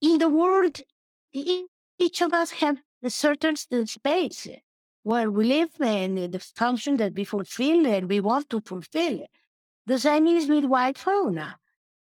in 0.00 0.18
the 0.18 0.28
world, 0.28 0.80
each 1.32 2.20
of 2.22 2.32
us 2.32 2.50
have 2.52 2.78
a 3.02 3.10
certain 3.10 3.56
space 3.86 4.48
where 5.02 5.30
we 5.30 5.44
live 5.44 5.70
and 5.80 6.32
the 6.32 6.38
function 6.38 6.96
that 6.96 7.14
we 7.14 7.24
fulfill 7.24 7.86
and 7.86 8.08
we 8.08 8.20
want 8.20 8.50
to 8.50 8.60
fulfill. 8.60 9.24
The 9.86 9.98
same 9.98 10.26
is 10.26 10.48
with 10.48 10.64
wild 10.64 10.98
fauna. 10.98 11.58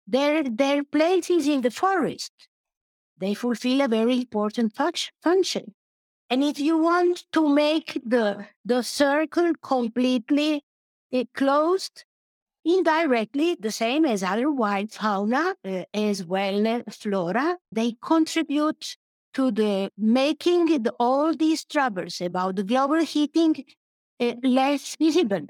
Their, 0.06 0.44
their 0.44 0.84
place 0.84 1.30
is 1.30 1.48
in 1.48 1.62
the 1.62 1.70
forest. 1.70 2.32
They 3.18 3.34
fulfill 3.34 3.80
a 3.80 3.88
very 3.88 4.18
important 4.18 4.74
function. 4.74 5.74
And 6.30 6.42
if 6.44 6.58
you 6.58 6.78
want 6.78 7.24
to 7.32 7.48
make 7.48 8.00
the, 8.04 8.46
the 8.64 8.82
circle 8.82 9.52
completely 9.62 10.64
uh, 11.12 11.24
closed, 11.34 12.04
indirectly, 12.64 13.56
the 13.58 13.70
same 13.70 14.04
as 14.04 14.22
other 14.22 14.50
wild 14.50 14.92
fauna, 14.92 15.54
uh, 15.64 15.84
as 15.92 16.24
well 16.24 16.66
as 16.66 16.96
flora, 16.96 17.58
they 17.70 17.96
contribute 18.02 18.96
to 19.34 19.50
the 19.50 19.90
making 19.98 20.82
the, 20.82 20.92
all 20.98 21.34
these 21.34 21.64
troubles 21.64 22.20
about 22.20 22.56
the 22.56 22.64
global 22.64 23.00
heating 23.04 23.64
uh, 24.20 24.34
less 24.42 24.96
visible. 24.96 25.46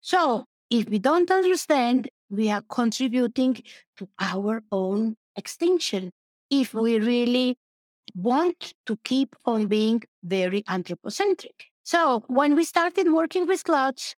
So 0.00 0.44
if 0.70 0.88
we 0.88 0.98
don't 0.98 1.30
understand, 1.30 2.08
we 2.30 2.50
are 2.50 2.62
contributing 2.68 3.62
to 3.96 4.08
our 4.20 4.62
own 4.72 5.16
extinction 5.36 6.12
if 6.50 6.74
we 6.74 6.98
really 6.98 7.58
want 8.14 8.74
to 8.86 8.96
keep 9.04 9.34
on 9.44 9.66
being 9.66 10.02
very 10.22 10.62
anthropocentric. 10.68 11.66
So 11.82 12.24
when 12.28 12.54
we 12.54 12.64
started 12.64 13.12
working 13.12 13.46
with 13.46 13.60
sloths 13.60 14.14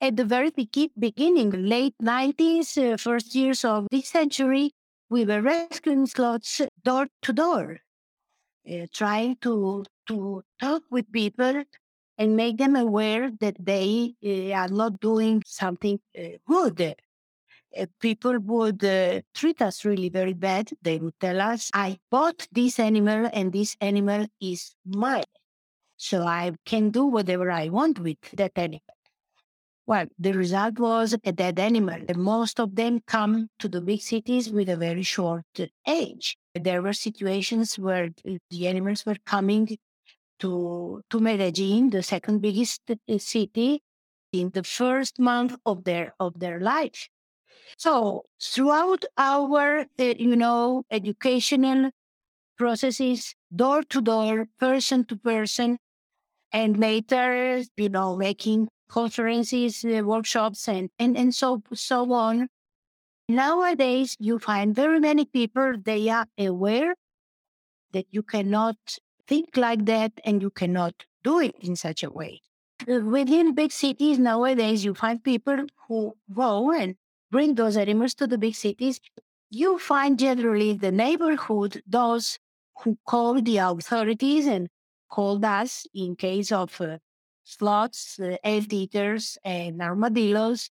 at 0.00 0.16
the 0.16 0.24
very 0.24 0.50
beginning, 0.50 1.50
late 1.50 1.94
90s, 2.00 2.76
uh, 2.78 2.96
first 2.96 3.34
years 3.34 3.64
of 3.64 3.86
this 3.90 4.08
century, 4.08 4.72
we 5.10 5.24
were 5.24 5.42
rescuing 5.42 6.06
sloths 6.06 6.60
door 6.84 7.08
to 7.22 7.32
door 7.32 7.80
uh, 8.70 8.86
trying 8.92 9.36
to 9.42 9.84
to 10.06 10.42
talk 10.60 10.82
with 10.90 11.10
people 11.12 11.64
and 12.18 12.36
make 12.36 12.58
them 12.58 12.76
aware 12.76 13.30
that 13.40 13.56
they 13.58 14.14
uh, 14.24 14.52
are 14.54 14.68
not 14.68 15.00
doing 15.00 15.42
something 15.46 16.00
uh, 16.18 16.38
good. 16.46 16.96
Uh, 17.78 17.86
people 18.00 18.38
would 18.40 18.84
uh, 18.84 19.20
treat 19.34 19.60
us 19.62 19.84
really 19.84 20.08
very 20.08 20.32
bad. 20.34 20.70
They 20.82 20.98
would 20.98 21.18
tell 21.20 21.40
us, 21.40 21.70
"I 21.74 21.98
bought 22.10 22.48
this 22.52 22.78
animal, 22.80 23.30
and 23.32 23.52
this 23.52 23.76
animal 23.80 24.26
is 24.40 24.74
mine, 24.86 25.30
so 25.98 26.24
I 26.24 26.52
can 26.66 26.90
do 26.90 27.06
whatever 27.06 27.50
I 27.52 27.70
want 27.70 28.00
with 28.00 28.20
that 28.34 28.52
animal." 28.56 28.95
Well, 29.86 30.06
the 30.18 30.32
result 30.32 30.78
was 30.78 31.14
a 31.24 31.32
dead 31.32 31.58
animal. 31.58 32.00
Most 32.16 32.58
of 32.58 32.74
them 32.74 33.00
come 33.06 33.48
to 33.60 33.68
the 33.68 33.80
big 33.80 34.00
cities 34.00 34.50
with 34.50 34.68
a 34.68 34.76
very 34.76 35.02
short 35.02 35.44
age. 35.86 36.36
There 36.54 36.82
were 36.82 36.92
situations 36.92 37.78
where 37.78 38.10
the 38.50 38.66
animals 38.68 39.06
were 39.06 39.16
coming 39.24 39.78
to, 40.40 41.02
to 41.10 41.20
Medellin, 41.20 41.90
the 41.90 42.02
second 42.02 42.40
biggest 42.42 42.82
uh, 42.90 43.18
city, 43.18 43.82
in 44.32 44.50
the 44.50 44.64
first 44.64 45.18
month 45.20 45.56
of 45.66 45.84
their 45.84 46.14
of 46.20 46.38
their 46.40 46.60
life. 46.60 47.08
So 47.78 48.24
throughout 48.42 49.04
our, 49.18 49.80
uh, 49.98 50.04
you 50.18 50.36
know, 50.36 50.84
educational 50.90 51.90
processes, 52.58 53.34
door 53.54 53.82
to 53.84 54.00
door, 54.02 54.48
person 54.58 55.04
to 55.06 55.16
person, 55.16 55.78
and 56.52 56.78
later, 56.78 57.62
you 57.76 57.88
know, 57.88 58.16
making 58.16 58.68
conferences, 58.88 59.84
uh, 59.84 60.02
workshops, 60.04 60.68
and, 60.68 60.90
and, 60.98 61.16
and 61.16 61.34
so, 61.34 61.62
so 61.74 62.12
on. 62.12 62.48
Nowadays, 63.28 64.16
you 64.20 64.38
find 64.38 64.74
very 64.74 65.00
many 65.00 65.24
people, 65.24 65.74
they 65.84 66.08
are 66.08 66.26
aware 66.38 66.94
that 67.92 68.06
you 68.10 68.22
cannot 68.22 68.76
think 69.26 69.56
like 69.56 69.84
that 69.86 70.12
and 70.24 70.42
you 70.42 70.50
cannot 70.50 70.94
do 71.24 71.40
it 71.40 71.54
in 71.60 71.74
such 71.76 72.02
a 72.02 72.10
way. 72.10 72.42
Uh, 72.88 73.00
within 73.00 73.54
big 73.54 73.72
cities 73.72 74.18
nowadays, 74.18 74.84
you 74.84 74.94
find 74.94 75.24
people 75.24 75.66
who 75.88 76.14
go 76.32 76.72
and 76.72 76.94
bring 77.30 77.54
those 77.54 77.76
animals 77.76 78.14
to 78.14 78.26
the 78.26 78.38
big 78.38 78.54
cities. 78.54 79.00
You 79.50 79.78
find 79.78 80.18
generally 80.18 80.74
the 80.74 80.92
neighborhood 80.92 81.82
those 81.86 82.38
who 82.82 82.98
call 83.06 83.40
the 83.40 83.58
authorities 83.58 84.46
and 84.46 84.68
called 85.10 85.44
us 85.44 85.86
in 85.94 86.16
case 86.16 86.52
of 86.52 86.80
uh, 86.80 86.98
sloths, 87.46 88.18
uh, 88.18 88.36
eaters, 88.44 89.38
and 89.44 89.80
armadillos, 89.80 90.70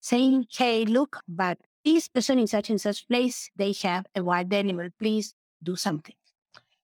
saying, 0.00 0.46
hey, 0.52 0.84
look, 0.84 1.20
but 1.26 1.58
this 1.84 2.06
person 2.08 2.38
in 2.38 2.46
such 2.46 2.70
and 2.70 2.80
such 2.80 3.08
place, 3.08 3.50
they 3.56 3.72
have 3.82 4.06
a 4.14 4.22
wild 4.22 4.52
animal. 4.52 4.88
Please 4.98 5.34
do 5.62 5.74
something. 5.74 6.14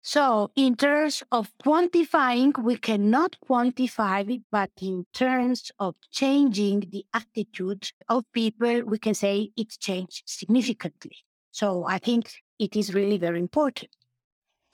So, 0.05 0.51
in 0.57 0.75
terms 0.75 1.23
of 1.31 1.53
quantifying, 1.65 2.61
we 2.61 2.77
cannot 2.77 3.37
quantify 3.49 4.29
it, 4.29 4.43
but 4.51 4.71
in 4.81 5.07
terms 5.13 5.71
of 5.79 5.95
changing 6.11 6.89
the 6.91 7.05
attitude 7.15 7.93
of 8.09 8.25
people, 8.33 8.83
we 8.83 8.99
can 8.99 9.15
say 9.15 9.53
it's 9.57 9.77
changed 9.77 10.25
significantly. 10.27 11.19
So, 11.53 11.85
I 11.85 11.99
think 11.99 12.33
it 12.59 12.75
is 12.75 12.95
really 12.95 13.19
very 13.19 13.39
important. 13.39 13.93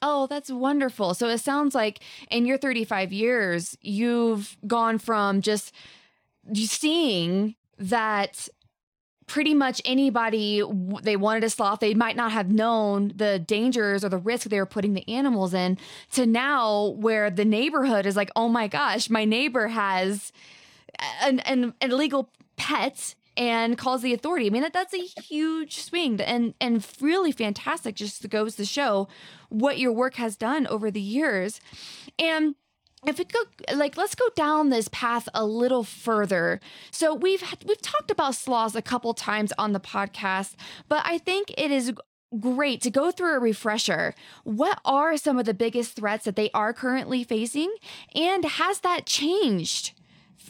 Oh, 0.00 0.26
that's 0.26 0.50
wonderful. 0.50 1.14
So 1.14 1.28
it 1.28 1.38
sounds 1.38 1.74
like 1.74 2.00
in 2.30 2.46
your 2.46 2.58
35 2.58 3.12
years, 3.12 3.76
you've 3.80 4.56
gone 4.66 4.98
from 4.98 5.40
just 5.40 5.72
seeing 6.54 7.56
that 7.78 8.48
pretty 9.28 9.54
much 9.54 9.80
anybody 9.84 10.62
they 11.02 11.14
wanted 11.14 11.44
a 11.44 11.50
sloth 11.50 11.80
they 11.80 11.92
might 11.92 12.16
not 12.16 12.32
have 12.32 12.50
known 12.50 13.12
the 13.14 13.38
dangers 13.38 14.02
or 14.02 14.08
the 14.08 14.16
risk 14.16 14.48
they 14.48 14.58
were 14.58 14.66
putting 14.66 14.94
the 14.94 15.06
animals 15.06 15.52
in 15.52 15.76
to 16.10 16.24
now 16.24 16.94
where 16.96 17.30
the 17.30 17.44
neighborhood 17.44 18.06
is 18.06 18.16
like 18.16 18.30
oh 18.34 18.48
my 18.48 18.66
gosh 18.66 19.10
my 19.10 19.26
neighbor 19.26 19.68
has 19.68 20.32
an, 21.22 21.40
an, 21.40 21.74
illegal 21.82 22.30
pet 22.56 23.14
and 23.38 23.78
calls 23.78 24.02
the 24.02 24.12
authority. 24.12 24.46
I 24.46 24.50
mean, 24.50 24.62
that, 24.62 24.72
that's 24.72 24.92
a 24.92 25.22
huge 25.22 25.80
swing 25.80 26.20
and, 26.20 26.54
and 26.60 26.86
really 27.00 27.32
fantastic. 27.32 27.94
Just 27.94 28.28
goes 28.28 28.56
to 28.56 28.64
show 28.64 29.08
what 29.48 29.78
your 29.78 29.92
work 29.92 30.16
has 30.16 30.36
done 30.36 30.66
over 30.66 30.90
the 30.90 31.00
years. 31.00 31.60
And 32.18 32.56
if 33.06 33.20
it 33.20 33.32
go 33.32 33.38
like 33.76 33.96
let's 33.96 34.16
go 34.16 34.24
down 34.34 34.70
this 34.70 34.88
path 34.88 35.28
a 35.32 35.46
little 35.46 35.84
further 35.84 36.58
so 36.90 37.14
we've 37.14 37.44
we've 37.64 37.80
talked 37.80 38.10
about 38.10 38.34
sloths 38.34 38.74
a 38.74 38.82
couple 38.82 39.14
times 39.14 39.52
on 39.56 39.72
the 39.72 39.78
podcast 39.78 40.56
but 40.88 41.00
i 41.04 41.16
think 41.16 41.54
it 41.56 41.70
is 41.70 41.92
great 42.40 42.80
to 42.82 42.90
go 42.90 43.10
through 43.10 43.36
a 43.36 43.38
refresher. 43.38 44.14
What 44.44 44.80
are 44.84 45.16
some 45.16 45.38
of 45.38 45.46
the 45.46 45.54
biggest 45.54 45.96
threats 45.96 46.24
that 46.24 46.36
they 46.36 46.50
are 46.52 46.72
currently 46.72 47.24
facing? 47.24 47.74
And 48.14 48.44
has 48.44 48.80
that 48.80 49.06
changed? 49.06 49.97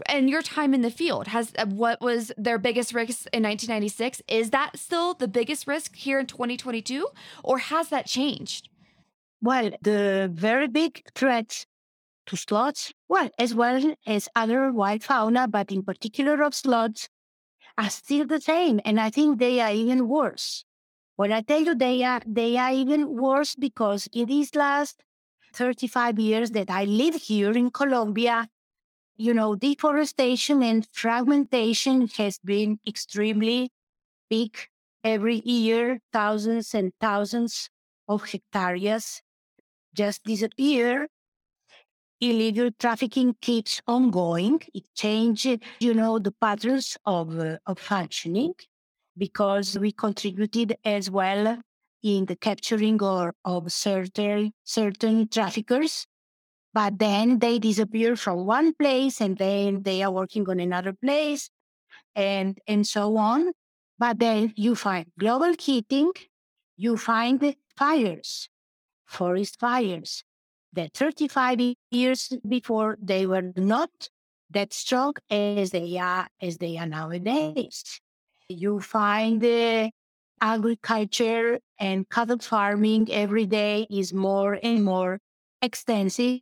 In 0.09 0.29
your 0.29 0.43
time 0.43 0.75
in 0.75 0.83
the 0.83 0.91
field 0.91 1.29
has 1.29 1.53
uh, 1.59 1.67
what 1.67 2.01
was 2.01 2.33
their 2.37 2.59
biggest 2.59 2.95
risk 2.95 3.27
in 3.33 3.43
1996 3.43 4.23
is 4.29 4.51
that 4.51 4.79
still 4.79 5.15
the 5.15 5.29
biggest 5.29 5.67
risk 5.67 5.97
here 5.97 6.19
in 6.19 6.27
2022 6.27 7.07
or 7.43 7.59
has 7.59 7.89
that 7.89 8.07
changed? 8.07 8.69
Well 9.41 9.71
the 9.83 10.31
very 10.33 10.69
big 10.69 11.03
threats 11.15 11.67
to 12.27 12.37
sloths 12.37 12.93
well 13.09 13.31
as 13.39 13.55
well 13.55 13.95
as 14.07 14.29
other 14.37 14.73
wild 14.73 15.03
fauna 15.03 15.49
but 15.49 15.73
in 15.73 15.83
particular 15.83 16.43
of 16.43 16.55
sloths 16.55 17.09
are 17.77 17.91
still 17.91 18.27
the 18.27 18.41
same 18.41 18.81
and 18.85 19.01
i 19.01 19.09
think 19.09 19.39
they 19.39 19.61
are 19.61 19.73
even 19.73 20.09
worse. 20.09 20.65
When 21.19 21.33
I 21.33 21.41
tell 21.41 21.63
you 21.63 21.75
they 21.75 22.05
are, 22.05 22.23
they 22.25 22.57
are 22.57 22.71
even 22.71 23.17
worse 23.17 23.57
because 23.57 24.09
in 24.13 24.27
these 24.27 24.55
last 24.55 25.03
35 25.53 26.17
years 26.21 26.53
that 26.53 26.71
I 26.71 26.85
live 26.85 27.17
here 27.17 27.51
in 27.51 27.73
Colombia, 27.73 28.49
you 29.19 29.35
know, 29.35 29.55
deforestation 29.57 30.63
and 30.63 30.89
fragmentation 30.93 32.09
has 32.09 32.39
been 32.39 32.81
extremely 32.87 33.71
big. 34.31 34.57
Every 35.05 35.41
year, 35.41 36.01
thousands 36.13 36.75
and 36.75 36.93
thousands 37.01 37.71
of 38.09 38.25
hectares 38.31 39.23
just 39.95 40.25
disappear. 40.25 41.09
Illegal 42.21 42.71
trafficking 42.79 43.35
keeps 43.41 43.81
on 43.87 44.11
going. 44.11 44.61
It 44.75 44.85
changes, 44.95 45.59
you 45.81 45.95
know, 45.95 46.19
the 46.19 46.33
patterns 46.33 46.97
of, 47.05 47.39
uh, 47.39 47.59
of 47.67 47.79
functioning 47.79 48.55
because 49.17 49.79
we 49.79 49.93
contributed 49.93 50.77
as 50.85 51.11
well 51.11 51.61
in 52.03 52.27
the 52.27 52.37
capturing 52.37 53.03
or 53.03 53.35
of 53.45 53.73
certain 53.73 54.53
certain 54.65 55.29
traffickers 55.29 56.07
but 56.79 56.97
then 57.01 57.41
they 57.41 57.59
disappear 57.59 58.15
from 58.15 58.47
one 58.47 58.73
place 58.73 59.21
and 59.21 59.37
then 59.37 59.83
they 59.83 60.01
are 60.05 60.13
working 60.13 60.49
on 60.49 60.61
another 60.61 60.93
place 60.93 61.51
and 62.15 62.57
and 62.69 62.87
so 62.87 63.17
on. 63.17 63.51
But 63.99 64.21
then 64.21 64.55
you 64.57 64.77
find 64.77 65.07
global 65.19 65.55
heating 65.59 66.13
you 66.77 66.97
find 66.97 67.57
fires 67.77 68.49
forest 69.07 69.59
fires 69.59 70.23
that 70.73 70.95
35 70.95 71.75
years 71.91 72.33
before 72.47 72.97
they 73.03 73.27
were 73.27 73.51
not 73.57 73.91
that 74.49 74.73
strong 74.73 75.15
as 75.29 75.71
they 75.71 75.99
are 75.99 76.29
as 76.41 76.59
they 76.59 76.79
are 76.79 76.87
nowadays. 76.87 78.01
You 78.49 78.79
find 78.79 79.41
the 79.41 79.91
agriculture 80.41 81.59
and 81.81 82.09
cattle 82.09 82.39
farming 82.39 83.09
every 83.11 83.47
day 83.47 83.89
is 83.91 84.15
more 84.15 84.57
and 84.63 84.85
more 84.85 85.19
extensive, 85.61 86.41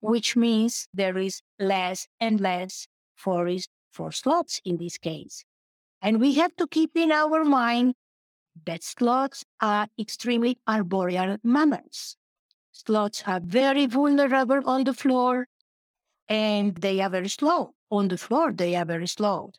which 0.00 0.36
means 0.36 0.88
there 0.92 1.18
is 1.18 1.42
less 1.58 2.08
and 2.20 2.40
less 2.40 2.88
forest 3.14 3.68
for 3.90 4.12
sloths 4.12 4.60
in 4.64 4.76
this 4.78 4.98
case. 4.98 5.44
And 6.02 6.20
we 6.20 6.34
have 6.34 6.54
to 6.56 6.66
keep 6.66 6.96
in 6.96 7.12
our 7.12 7.44
mind 7.44 7.94
that 8.66 8.82
sloths 8.82 9.44
are 9.60 9.88
extremely 9.98 10.58
arboreal 10.68 11.38
mammals. 11.42 12.16
Sloths 12.72 13.24
are 13.26 13.40
very 13.40 13.86
vulnerable 13.86 14.60
on 14.68 14.84
the 14.84 14.94
floor 14.94 15.46
and 16.28 16.76
they 16.76 17.00
are 17.00 17.10
very 17.10 17.28
slow. 17.28 17.74
On 17.90 18.08
the 18.08 18.18
floor, 18.18 18.52
they 18.52 18.76
are 18.76 18.84
very 18.84 19.06
slow 19.08 19.52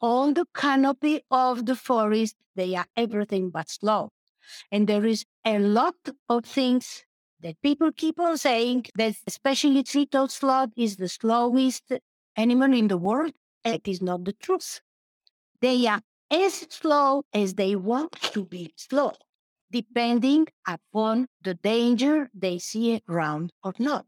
on 0.00 0.34
the 0.34 0.46
canopy 0.54 1.20
of 1.30 1.66
the 1.66 1.76
forest, 1.76 2.36
they 2.56 2.74
are 2.74 2.86
everything 2.96 3.50
but 3.50 3.68
slow. 3.68 4.10
And 4.72 4.88
there 4.88 5.04
is 5.06 5.24
a 5.44 5.58
lot 5.58 5.96
of 6.28 6.44
things 6.44 7.04
that 7.42 7.60
people 7.62 7.90
keep 7.92 8.20
on 8.20 8.36
saying 8.38 8.86
that 8.96 9.14
especially 9.26 9.82
three-toed 9.82 10.30
sloth 10.30 10.70
is 10.76 10.96
the 10.96 11.08
slowest 11.08 11.84
animal 12.36 12.72
in 12.72 12.88
the 12.88 12.98
world. 12.98 13.32
It 13.64 13.86
is 13.86 14.02
not 14.02 14.24
the 14.24 14.32
truth. 14.32 14.80
They 15.60 15.86
are 15.86 16.00
as 16.30 16.66
slow 16.70 17.24
as 17.32 17.54
they 17.54 17.76
want 17.76 18.12
to 18.32 18.44
be 18.44 18.72
slow, 18.76 19.12
depending 19.70 20.46
upon 20.66 21.26
the 21.42 21.54
danger 21.54 22.30
they 22.34 22.58
see 22.58 23.02
around 23.08 23.52
or 23.62 23.74
not. 23.78 24.06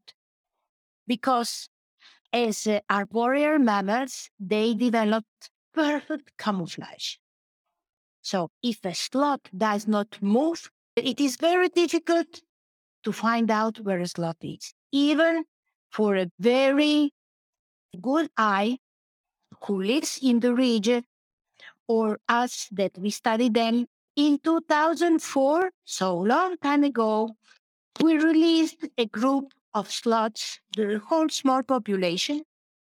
Because 1.06 1.68
as 2.32 2.66
uh, 2.66 2.80
arboreal 2.88 3.58
mammals, 3.58 4.30
they 4.38 4.74
developed 4.74 5.50
perfect 5.74 6.32
camouflage. 6.38 7.16
So 8.22 8.50
if 8.62 8.84
a 8.84 8.94
sloth 8.94 9.40
does 9.56 9.86
not 9.88 10.22
move, 10.22 10.70
it 10.96 11.20
is 11.20 11.36
very 11.36 11.68
difficult 11.68 12.40
to 13.04 13.12
find 13.12 13.50
out 13.50 13.80
where 13.80 14.00
a 14.00 14.06
slot 14.08 14.36
is, 14.42 14.74
even 14.92 15.44
for 15.90 16.16
a 16.16 16.30
very 16.38 17.12
good 18.00 18.30
eye 18.36 18.78
who 19.64 19.82
lives 19.82 20.18
in 20.22 20.40
the 20.40 20.54
region 20.54 21.04
or 21.88 22.18
us 22.28 22.68
that 22.72 22.96
we 22.98 23.10
studied 23.10 23.54
them. 23.54 23.86
In 24.16 24.38
2004, 24.38 25.70
so 25.84 26.18
long 26.18 26.56
time 26.58 26.84
ago, 26.84 27.36
we 28.02 28.18
released 28.18 28.86
a 28.98 29.06
group 29.06 29.52
of 29.74 29.90
slots, 29.90 30.60
the 30.76 30.98
whole 31.06 31.28
small 31.30 31.62
population, 31.62 32.42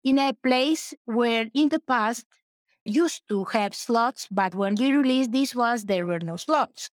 in 0.04 0.20
a 0.20 0.34
place 0.34 0.94
where 1.06 1.50
in 1.54 1.70
the 1.70 1.80
past 1.80 2.26
used 2.86 3.24
to 3.30 3.46
have 3.46 3.76
slots, 3.76 4.28
but 4.32 4.56
when 4.56 4.76
we 4.76 4.92
released 4.94 5.32
these 5.32 5.56
ones, 5.56 5.86
there 5.86 6.06
were 6.06 6.20
no 6.20 6.38
sloths. 6.38 6.90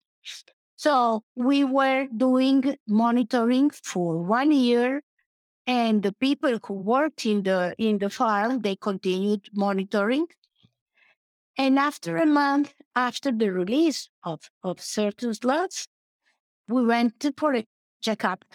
So 0.80 1.26
we 1.36 1.66
were 1.66 2.08
doing 2.08 2.78
monitoring 2.88 3.70
for 3.70 4.24
one 4.24 4.54
year, 4.54 5.02
and 5.68 6.02
the 6.02 6.14
people 6.14 6.58
who 6.66 6.74
worked 6.74 7.26
in 7.26 7.44
the 7.44 7.76
in 7.78 7.98
the 7.98 8.10
farm 8.10 8.62
they 8.62 8.78
continued 8.78 9.50
monitoring. 9.54 10.28
And 11.58 11.78
after 11.78 12.16
a 12.16 12.26
month 12.26 12.74
after 12.96 13.30
the 13.30 13.52
release 13.52 14.08
of, 14.24 14.50
of 14.64 14.80
certain 14.80 15.34
sloths, 15.34 15.86
we 16.70 16.86
went 16.86 17.26
for 17.36 17.56
a 17.56 17.68
checkup 18.02 18.46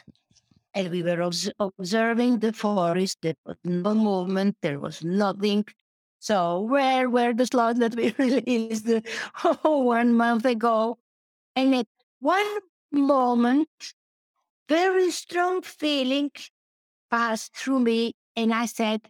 and 0.72 0.90
we 0.90 1.02
were 1.02 1.20
obs- 1.20 1.52
observing 1.60 2.38
the 2.38 2.54
forest. 2.54 3.18
There 3.20 3.36
was 3.44 3.58
no 3.64 3.94
movement, 3.94 4.56
there 4.62 4.80
was 4.80 5.04
nothing. 5.04 5.66
So 6.20 6.62
where 6.62 7.10
were 7.10 7.34
the 7.34 7.44
slots 7.44 7.80
that 7.80 7.94
we 7.94 8.14
released 8.18 8.88
one 9.62 10.14
month 10.14 10.46
ago? 10.46 10.96
And 11.54 11.74
at 11.74 11.86
one 12.24 12.58
moment, 12.90 13.68
very 14.66 15.10
strong 15.10 15.60
feeling 15.60 16.30
passed 17.10 17.54
through 17.54 17.80
me, 17.80 18.14
and 18.34 18.52
I 18.54 18.64
said 18.64 19.02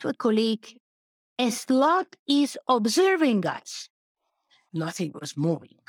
to 0.00 0.08
a 0.08 0.14
colleague, 0.14 0.68
"A 1.38 1.50
slot 1.50 2.16
is 2.26 2.56
observing 2.66 3.46
us." 3.46 3.90
Nothing 4.72 5.12
was 5.20 5.36
moving. 5.36 5.84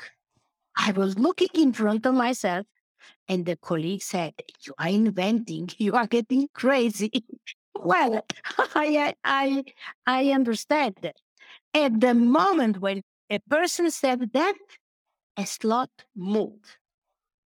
I 0.76 0.92
was 0.92 1.18
looking 1.18 1.48
in 1.54 1.72
front 1.72 2.04
of 2.04 2.14
myself, 2.14 2.66
and 3.26 3.46
the 3.46 3.56
colleague 3.56 4.02
said, 4.02 4.34
You 4.66 4.74
are 4.78 4.88
inventing, 4.88 5.70
you 5.78 5.94
are 5.94 6.06
getting 6.06 6.48
crazy. 6.52 7.10
Well, 7.78 8.24
I, 8.74 9.14
I, 9.22 9.64
I 10.06 10.30
understand. 10.30 11.12
At 11.74 12.00
the 12.00 12.14
moment 12.14 12.80
when 12.80 13.02
a 13.28 13.38
person 13.50 13.90
said 13.90 14.30
that, 14.32 14.54
a 15.36 15.46
slot 15.46 15.90
moved. 16.14 16.78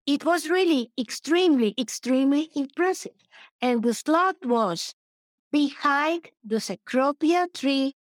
It 0.07 0.25
was 0.25 0.49
really 0.51 0.93
extremely, 0.99 1.75
extremely 1.79 2.51
impressive. 2.55 3.15
And 3.61 3.83
the 3.83 3.95
slot 3.95 4.37
was 4.45 4.95
behind 5.53 6.31
the 6.45 6.57
cecropia 6.57 7.53
tree. 7.53 7.95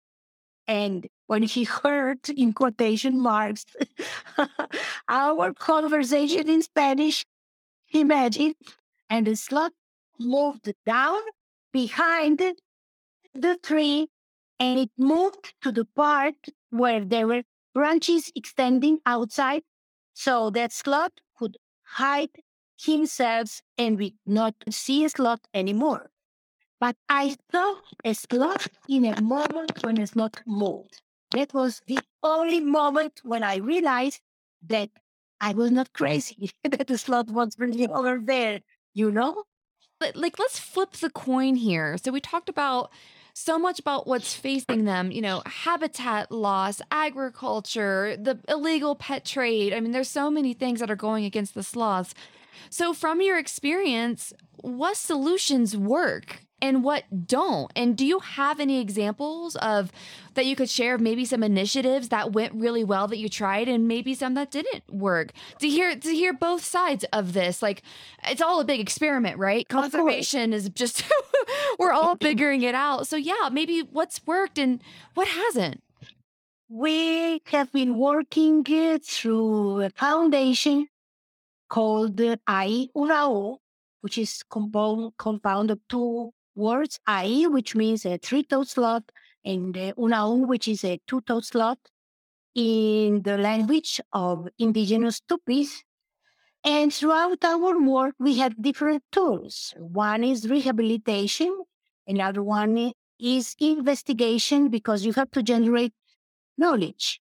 And 0.68 1.09
when 1.27 1.42
he 1.44 1.64
heard, 1.83 2.29
in 2.31 2.53
quotation 2.55 3.20
marks, 3.20 3.66
our 5.09 5.53
conversation 5.55 6.49
in 6.49 6.62
Spanish, 6.62 7.25
imagine, 7.92 8.55
and 9.11 9.27
the 9.27 9.37
slot 9.37 9.72
moved 10.18 10.72
down 10.87 11.20
behind 11.72 12.42
the 13.35 13.59
tree 13.62 14.09
and 14.59 14.79
it 14.79 14.90
moved 14.99 15.55
to 15.62 15.70
the 15.72 15.85
part 15.85 16.35
where 16.70 17.05
there 17.05 17.27
were 17.27 17.42
branches 17.75 18.31
extending 18.35 18.99
outside 19.07 19.62
so 20.16 20.48
that 20.50 20.72
slot 20.72 21.12
could 21.38 21.59
hide 21.83 22.31
himself 22.81 23.61
and 23.76 23.98
we 23.98 24.14
not 24.26 24.55
see 24.70 25.05
a 25.05 25.11
sloth 25.11 25.40
anymore. 25.52 26.11
But 26.81 26.96
I 27.09 27.37
saw 27.52 27.76
a 28.05 28.14
slot 28.14 28.66
in 28.88 29.05
a 29.05 29.20
moment 29.20 29.85
when 29.85 30.00
a 30.00 30.07
sloth 30.07 30.40
moved. 30.46 31.02
that 31.33 31.52
was 31.52 31.83
the 31.87 31.98
only 32.22 32.61
moment 32.61 33.20
when 33.24 33.42
I 33.42 33.57
realized 33.57 34.20
that 34.62 34.90
I 35.40 35.52
was 35.52 35.70
not 35.70 35.92
crazy, 35.92 36.50
that 36.64 36.87
the 36.87 36.96
slot 36.98 37.29
was 37.31 37.57
really 37.59 37.87
over 37.87 38.18
there, 38.22 38.61
you 38.94 39.11
know? 39.11 39.44
But 40.00 40.16
like, 40.16 40.38
let's 40.38 40.59
flip 40.59 40.92
the 40.92 41.11
coin 41.11 41.57
here. 41.57 41.98
So 42.02 42.11
we 42.12 42.20
talked 42.20 42.48
about 42.48 42.90
so 43.38 43.59
much 43.59 43.79
about 43.79 44.07
what's 44.07 44.33
facing 44.33 44.87
them, 44.87 45.11
you 45.11 45.20
know, 45.20 45.42
habitat 45.44 46.33
loss, 46.33 46.81
agriculture, 46.90 48.16
the 48.18 48.38
illegal 48.49 48.94
pet 48.94 49.27
trade. 49.27 49.75
I 49.75 49.81
mean, 49.81 49.92
there's 49.92 50.09
so 50.09 50.31
many 50.31 50.55
things 50.55 50.81
that 50.81 50.90
are 50.90 50.96
going 50.96 51.27
against 51.27 51.53
the 51.55 51.62
sloths. 51.62 52.14
So, 52.70 52.94
from 52.94 53.20
your 53.20 53.38
experience, 53.38 54.33
what 54.62 54.96
solutions 54.96 55.77
work 55.77 56.45
and 56.62 56.83
what 56.83 57.27
don't? 57.27 57.71
And 57.77 57.97
do 57.97 58.07
you 58.07 58.21
have 58.21 58.61
any 58.61 58.81
examples 58.81 59.57
of 59.57 59.92
that 60.35 60.47
you 60.47 60.57
could 60.57 60.71
share 60.71 60.95
of 60.95 61.01
maybe 61.01 61.25
some 61.25 61.42
initiatives 61.42 62.09
that 62.09 62.33
went 62.33 62.55
really 62.55 62.83
well 62.83 63.07
that 63.09 63.19
you 63.19 63.29
tried 63.29 63.69
and 63.69 63.87
maybe 63.87 64.14
some 64.14 64.35
that 64.35 64.51
didn't 64.51 64.83
work? 64.90 65.33
To 65.61 65.69
hear 65.69 65.95
to 65.95 66.14
hear 66.14 66.33
both 66.33 66.64
sides 66.64 67.05
of 67.12 67.35
this, 67.35 67.61
like 67.61 67.83
it's 68.27 68.40
all 68.40 68.61
a 68.61 68.64
big 68.64 68.81
experiment, 68.81 69.38
right? 69.38 69.69
Conservation 69.69 70.53
is 70.53 70.71
just 70.71 71.05
we're 71.79 71.92
all 71.92 72.16
figuring 72.16 72.62
it 72.62 72.75
out. 72.75 73.07
So 73.07 73.16
yeah, 73.16 73.51
maybe 73.53 73.81
what's 73.81 74.21
worked 74.27 74.59
and 74.59 74.83
what 75.14 75.29
hasn't. 75.29 75.83
We 76.69 77.42
have 77.47 77.71
been 77.71 77.97
working 77.97 78.64
uh, 78.69 78.99
through 79.01 79.83
a 79.83 79.90
foundation 79.90 80.88
called 81.69 82.21
Ai 82.21 82.88
Unau, 82.97 83.59
which 84.01 84.19
is 84.19 84.42
compound, 84.51 85.12
compound 85.16 85.71
of 85.71 85.79
two 85.88 86.33
words, 86.57 86.99
Ai, 87.07 87.47
which 87.49 87.77
means 87.77 88.05
a 88.05 88.19
three-toed 88.19 88.69
sloth, 88.69 89.05
and 89.45 89.75
Unau, 89.75 90.47
which 90.47 90.66
is 90.66 90.83
a 90.85 91.01
two-toed 91.07 91.45
sloth 91.45 91.79
in 92.55 93.23
the 93.23 93.38
language 93.38 94.01
of 94.12 94.49
indigenous 94.59 95.21
Tupis. 95.21 95.85
And 96.64 96.92
throughout 96.92 97.45
our 97.45 97.79
work, 97.81 98.16
we 98.19 98.38
have 98.38 98.61
different 98.61 99.05
tools. 99.12 99.75
One 99.77 100.25
is 100.25 100.49
rehabilitation, 100.49 101.57
another 102.09 102.42
one 102.42 102.92
is 103.21 103.55
investigation, 103.61 104.69
because 104.69 105.05
you 105.05 105.12
have 105.12 105.31
to 105.33 105.42
generate 105.42 105.92
knowledge 106.59 107.21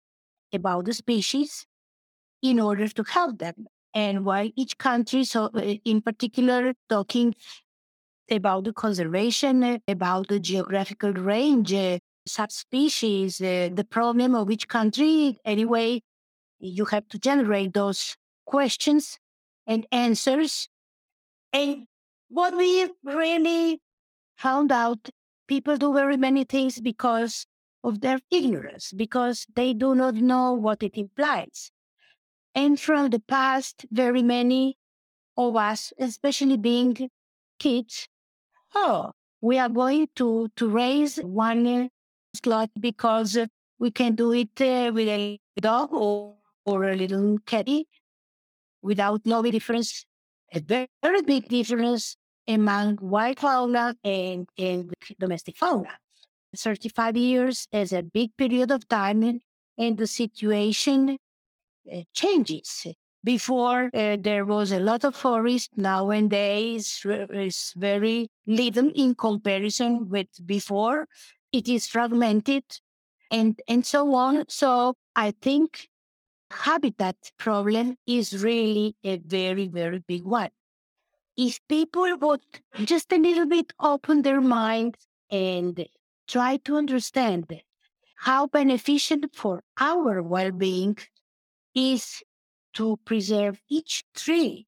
about 0.52 0.86
the 0.86 0.94
species 0.94 1.66
in 2.40 2.60
order 2.60 2.88
to 2.88 3.02
help 3.02 3.38
them 3.38 3.66
and 3.92 4.24
why 4.24 4.52
each 4.56 4.78
country, 4.78 5.24
so 5.24 5.50
uh, 5.54 5.74
in 5.84 6.02
particular, 6.02 6.74
talking 6.88 7.34
about 8.30 8.64
the 8.64 8.72
conservation, 8.72 9.62
uh, 9.62 9.78
about 9.88 10.28
the 10.28 10.40
geographical 10.40 11.12
range, 11.12 11.72
uh, 11.72 11.98
subspecies, 12.26 13.40
uh, 13.40 13.68
the 13.72 13.84
problem 13.84 14.34
of 14.34 14.50
each 14.50 14.68
country. 14.68 15.38
Anyway, 15.44 16.02
you 16.58 16.84
have 16.86 17.08
to 17.08 17.18
generate 17.18 17.74
those 17.74 18.16
questions 18.46 19.18
and 19.66 19.86
answers. 19.92 20.68
And 21.52 21.86
what 22.28 22.56
we 22.56 22.90
really 23.04 23.80
found 24.36 24.72
out, 24.72 25.08
people 25.48 25.76
do 25.76 25.92
very 25.92 26.16
many 26.16 26.44
things 26.44 26.80
because 26.80 27.46
of 27.84 28.00
their 28.00 28.18
ignorance, 28.30 28.92
because 28.92 29.46
they 29.54 29.72
do 29.72 29.94
not 29.94 30.14
know 30.14 30.52
what 30.52 30.82
it 30.82 30.96
implies. 30.96 31.70
And 32.54 32.80
from 32.80 33.10
the 33.10 33.20
past, 33.20 33.86
very 33.90 34.22
many 34.22 34.76
of 35.36 35.56
us, 35.56 35.92
especially 35.98 36.56
being 36.56 37.10
kids, 37.58 38.08
oh, 38.76 39.12
we 39.40 39.58
are 39.58 39.68
going 39.68 40.08
to, 40.16 40.48
to 40.56 40.68
raise 40.68 41.16
one 41.16 41.88
slot 42.34 42.70
because 42.78 43.38
we 43.78 43.90
can 43.90 44.14
do 44.14 44.32
it 44.32 44.60
uh, 44.60 44.90
with 44.92 45.08
a 45.08 45.38
dog 45.60 45.92
or, 45.92 46.34
or 46.64 46.84
a 46.84 46.94
little 46.94 47.38
catty 47.46 47.88
without 48.82 49.20
no 49.24 49.42
difference, 49.42 50.04
a 50.52 50.60
very, 50.60 50.88
very 51.02 51.22
big 51.22 51.48
difference 51.48 52.16
among 52.46 52.98
wild 53.00 53.38
fauna 53.38 53.96
and, 54.04 54.48
and 54.58 54.92
domestic 55.18 55.56
fauna. 55.56 55.98
35 56.56 57.16
years 57.16 57.66
is 57.72 57.92
a 57.92 58.02
big 58.02 58.30
period 58.36 58.70
of 58.70 58.88
time, 58.88 59.40
and 59.78 59.98
the 59.98 60.06
situation 60.06 61.18
uh, 61.92 62.00
changes. 62.14 62.86
Before 63.26 63.90
uh, 63.92 64.16
there 64.20 64.44
was 64.46 64.70
a 64.70 64.78
lot 64.78 65.02
of 65.02 65.16
forest. 65.16 65.70
Nowadays 65.76 67.04
is 67.04 67.74
very 67.76 68.30
little 68.46 68.92
in 68.94 69.16
comparison 69.16 70.08
with 70.08 70.28
before. 70.46 71.08
It 71.50 71.68
is 71.68 71.88
fragmented, 71.88 72.62
and 73.30 73.60
and 73.66 73.84
so 73.84 74.14
on. 74.14 74.44
So 74.48 74.94
I 75.16 75.32
think 75.32 75.88
habitat 76.50 77.16
problem 77.36 77.96
is 78.06 78.44
really 78.44 78.94
a 79.02 79.18
very 79.18 79.66
very 79.66 79.98
big 79.98 80.24
one. 80.24 80.52
If 81.36 81.60
people 81.68 82.16
would 82.18 82.44
just 82.84 83.12
a 83.12 83.18
little 83.18 83.46
bit 83.46 83.72
open 83.80 84.22
their 84.22 84.40
mind 84.40 84.96
and 85.30 85.74
try 86.28 86.58
to 86.58 86.76
understand 86.76 87.62
how 88.28 88.46
beneficial 88.46 89.22
for 89.34 89.64
our 89.80 90.22
well-being 90.22 90.98
is 91.74 92.22
to 92.76 92.98
preserve 93.04 93.60
each 93.68 94.04
tree, 94.14 94.66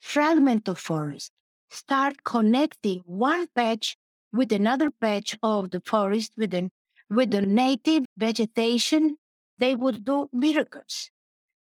fragment 0.00 0.68
of 0.68 0.78
forest, 0.78 1.30
start 1.70 2.24
connecting 2.24 3.02
one 3.04 3.46
patch 3.54 3.96
with 4.32 4.52
another 4.52 4.90
patch 4.90 5.38
of 5.42 5.70
the 5.70 5.80
forest 5.84 6.32
with, 6.36 6.54
an, 6.54 6.70
with 7.10 7.30
the 7.30 7.42
native 7.42 8.04
vegetation, 8.16 9.16
they 9.58 9.74
would 9.74 10.04
do 10.04 10.28
miracles. 10.32 11.10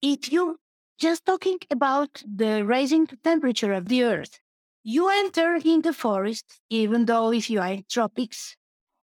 If 0.01 0.31
you 0.31 0.57
just 0.99 1.25
talking 1.25 1.57
about 1.71 2.21
the 2.23 2.63
raising 2.63 3.07
temperature 3.23 3.73
of 3.73 3.87
the 3.87 4.03
earth, 4.03 4.39
you 4.83 5.09
enter 5.09 5.55
in 5.55 5.81
the 5.81 5.93
forest, 5.93 6.45
even 6.69 7.05
though 7.05 7.31
if 7.31 7.49
you 7.49 7.59
are 7.59 7.73
in 7.73 7.85
tropics, 7.89 8.55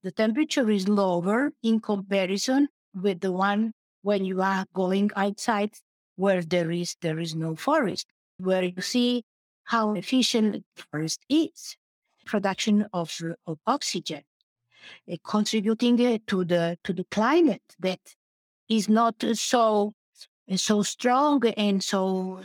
the 0.04 0.12
temperature 0.12 0.70
is 0.70 0.88
lower 0.88 1.52
in 1.62 1.80
comparison 1.80 2.68
with 2.94 3.20
the 3.20 3.32
one 3.32 3.72
when 4.02 4.24
you 4.24 4.40
are 4.40 4.64
going 4.72 5.10
outside 5.16 5.72
where 6.18 6.42
there 6.42 6.70
is 6.72 6.96
there 7.00 7.20
is 7.20 7.34
no 7.36 7.54
forest, 7.54 8.06
where 8.38 8.64
you 8.64 8.82
see 8.82 9.22
how 9.64 9.94
efficient 9.94 10.64
forest 10.74 11.20
is, 11.28 11.76
production 12.26 12.86
of, 12.92 13.16
of 13.46 13.58
oxygen, 13.66 14.22
uh, 15.10 15.16
contributing 15.24 15.96
uh, 16.04 16.18
to 16.26 16.44
the 16.44 16.76
to 16.82 16.92
the 16.92 17.04
climate 17.10 17.62
that 17.78 18.00
is 18.68 18.88
not 18.88 19.14
so 19.34 19.92
so 20.56 20.82
strong 20.82 21.46
and 21.56 21.84
so 21.84 22.40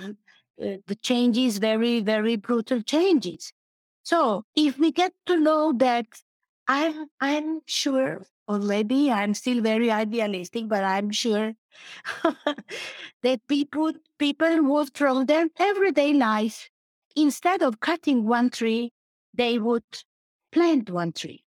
uh, 0.61 0.77
the 0.85 0.97
changes 1.01 1.57
very 1.57 1.99
very 1.99 2.35
brutal 2.35 2.81
changes. 2.83 3.51
So 4.03 4.43
if 4.55 4.77
we 4.77 4.91
get 4.91 5.13
to 5.25 5.39
know 5.39 5.73
that 5.77 6.05
I'm 6.67 7.07
I'm 7.21 7.61
sure, 7.67 8.25
maybe 8.49 9.09
I'm 9.11 9.33
still 9.33 9.61
very 9.61 9.89
idealistic, 9.91 10.67
but 10.67 10.83
I'm 10.83 11.11
sure 11.11 11.53
that 13.23 13.47
people 13.47 13.93
people 14.19 14.63
would 14.63 14.95
from 14.97 15.25
their 15.25 15.47
everyday 15.57 16.13
life, 16.13 16.69
instead 17.15 17.61
of 17.61 17.79
cutting 17.79 18.25
one 18.25 18.49
tree, 18.49 18.91
they 19.33 19.59
would 19.59 19.85
plant 20.51 20.89
one 20.89 21.13
tree. 21.13 21.43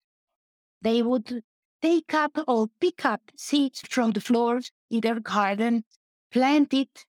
They 0.82 1.02
would 1.02 1.44
take 1.82 2.14
up 2.14 2.38
or 2.48 2.68
pick 2.80 3.06
up 3.06 3.22
seeds 3.36 3.82
from 3.90 4.12
the 4.12 4.22
floors 4.22 4.72
in 4.92 5.02
their 5.02 5.20
garden, 5.20 5.86
plant 6.32 6.74
it, 6.74 7.06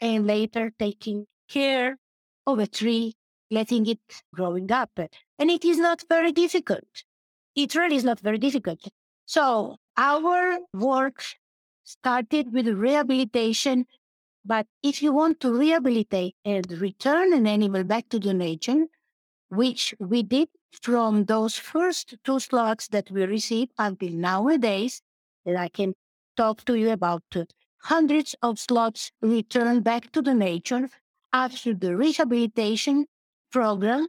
and 0.00 0.26
later 0.26 0.72
taking 0.78 1.26
care 1.48 1.98
of 2.46 2.58
a 2.58 2.66
tree, 2.66 3.16
letting 3.50 3.86
it 3.86 4.00
growing 4.34 4.72
up. 4.72 4.92
And 5.38 5.50
it 5.50 5.64
is 5.64 5.78
not 5.78 6.04
very 6.08 6.32
difficult 6.32 7.04
it 7.54 7.74
really 7.74 7.96
is 7.96 8.04
not 8.04 8.20
very 8.20 8.38
difficult. 8.38 8.80
So 9.26 9.76
our 9.96 10.58
work 10.72 11.24
started 11.84 12.52
with 12.52 12.68
rehabilitation. 12.68 13.86
But 14.44 14.66
if 14.82 15.02
you 15.02 15.12
want 15.12 15.40
to 15.40 15.52
rehabilitate 15.52 16.36
and 16.44 16.70
return 16.72 17.32
an 17.32 17.46
animal 17.46 17.84
back 17.84 18.08
to 18.10 18.18
the 18.18 18.32
nature, 18.34 18.86
which 19.48 19.94
we 19.98 20.22
did 20.22 20.48
from 20.82 21.24
those 21.26 21.56
first 21.56 22.14
two 22.24 22.40
slots 22.40 22.88
that 22.88 23.10
we 23.10 23.24
received 23.24 23.72
until 23.78 24.10
nowadays, 24.12 25.02
that 25.44 25.56
I 25.56 25.68
can 25.68 25.94
talk 26.36 26.64
to 26.66 26.74
you 26.74 26.90
about 26.90 27.22
hundreds 27.82 28.34
of 28.42 28.58
slots 28.58 29.12
returned 29.20 29.84
back 29.84 30.12
to 30.12 30.22
the 30.22 30.34
nature 30.34 30.88
after 31.32 31.74
the 31.74 31.96
rehabilitation 31.96 33.06
program 33.50 34.06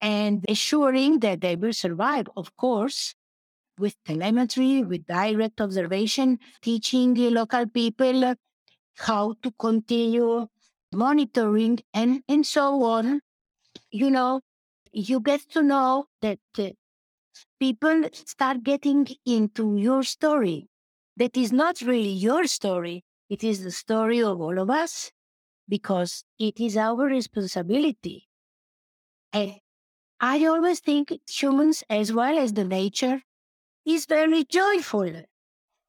and 0.00 0.44
assuring 0.48 1.20
that 1.20 1.40
they 1.40 1.56
will 1.56 1.72
survive, 1.72 2.26
of 2.36 2.56
course, 2.56 3.14
with 3.78 3.96
telemetry, 4.04 4.82
with 4.82 5.06
direct 5.06 5.60
observation, 5.60 6.38
teaching 6.62 7.14
the 7.14 7.30
local 7.30 7.66
people 7.68 8.34
how 8.98 9.34
to 9.42 9.52
continue 9.58 10.48
monitoring 10.92 11.80
and, 11.94 12.22
and 12.28 12.46
so 12.46 12.82
on. 12.84 13.20
You 13.90 14.10
know, 14.10 14.42
you 14.92 15.20
get 15.20 15.42
to 15.52 15.62
know 15.62 16.06
that 16.22 16.40
uh, 16.58 16.70
people 17.60 18.04
start 18.12 18.62
getting 18.62 19.06
into 19.26 19.76
your 19.76 20.02
story. 20.02 20.68
that 21.16 21.36
is 21.36 21.52
not 21.52 21.80
really 21.82 22.12
your 22.12 22.46
story. 22.46 23.04
It 23.30 23.42
is 23.44 23.64
the 23.64 23.70
story 23.70 24.22
of 24.22 24.40
all 24.40 24.58
of 24.58 24.70
us 24.70 25.12
because 25.68 26.24
it 26.38 26.60
is 26.60 26.76
our 26.76 27.06
responsibility. 27.06 28.28
And 29.32 29.60
I 30.20 30.44
always 30.46 30.80
think 30.80 31.12
humans, 31.28 31.82
as 31.88 32.12
well 32.12 32.38
as 32.38 32.52
the 32.52 32.64
nature, 32.64 33.22
is 33.86 34.06
very 34.06 34.44
joyful 34.44 35.24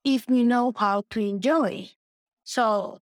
if 0.04 0.28
we 0.30 0.44
know 0.44 0.74
how 0.76 1.04
to 1.12 1.20
enjoy. 1.20 1.92
So, 2.44 3.00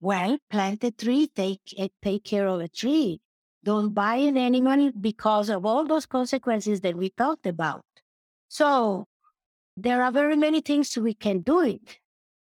well, 0.00 0.38
plant 0.50 0.84
a 0.84 0.90
tree, 0.92 1.28
take 1.28 1.62
take 2.02 2.24
care 2.24 2.46
of 2.48 2.60
a 2.60 2.68
tree. 2.68 3.20
Don't 3.64 3.94
buy 3.94 4.16
an 4.16 4.36
animal 4.38 4.92
because 4.92 5.50
of 5.50 5.66
all 5.66 5.84
those 5.86 6.06
consequences 6.06 6.80
that 6.82 6.96
we 6.96 7.10
talked 7.10 7.46
about. 7.46 7.84
So, 8.48 9.06
there 9.76 10.02
are 10.02 10.12
very 10.12 10.36
many 10.36 10.60
things 10.60 10.96
we 10.98 11.14
can 11.14 11.40
do 11.40 11.60
it. 11.62 11.98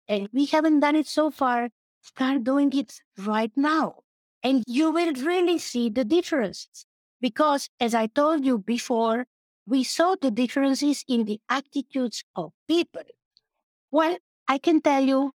And 0.09 0.29
we 0.33 0.47
haven't 0.47 0.81
done 0.81 0.97
it 0.97 1.07
so 1.07 1.31
far. 1.31 1.71
Start 2.03 2.45
doing 2.45 2.73
it 2.75 3.01
right 3.19 3.53
now. 3.57 4.03
And 4.43 4.65
you 4.67 4.93
will 4.93 5.15
really 5.15 5.59
see 5.59 5.89
the 5.91 6.05
difference. 6.05 6.69
Because 7.25 7.71
as 7.81 7.95
I 7.95 8.07
told 8.09 8.45
you 8.45 8.59
before, 8.59 9.25
we 9.67 9.83
saw 9.83 10.15
the 10.21 10.31
differences 10.31 11.07
in 11.09 11.25
the 11.25 11.41
attitudes 11.49 12.23
of 12.37 12.53
people. 12.69 13.01
Well, 13.91 14.19
I 14.47 14.59
can 14.59 14.83
tell 14.83 15.03
you 15.03 15.33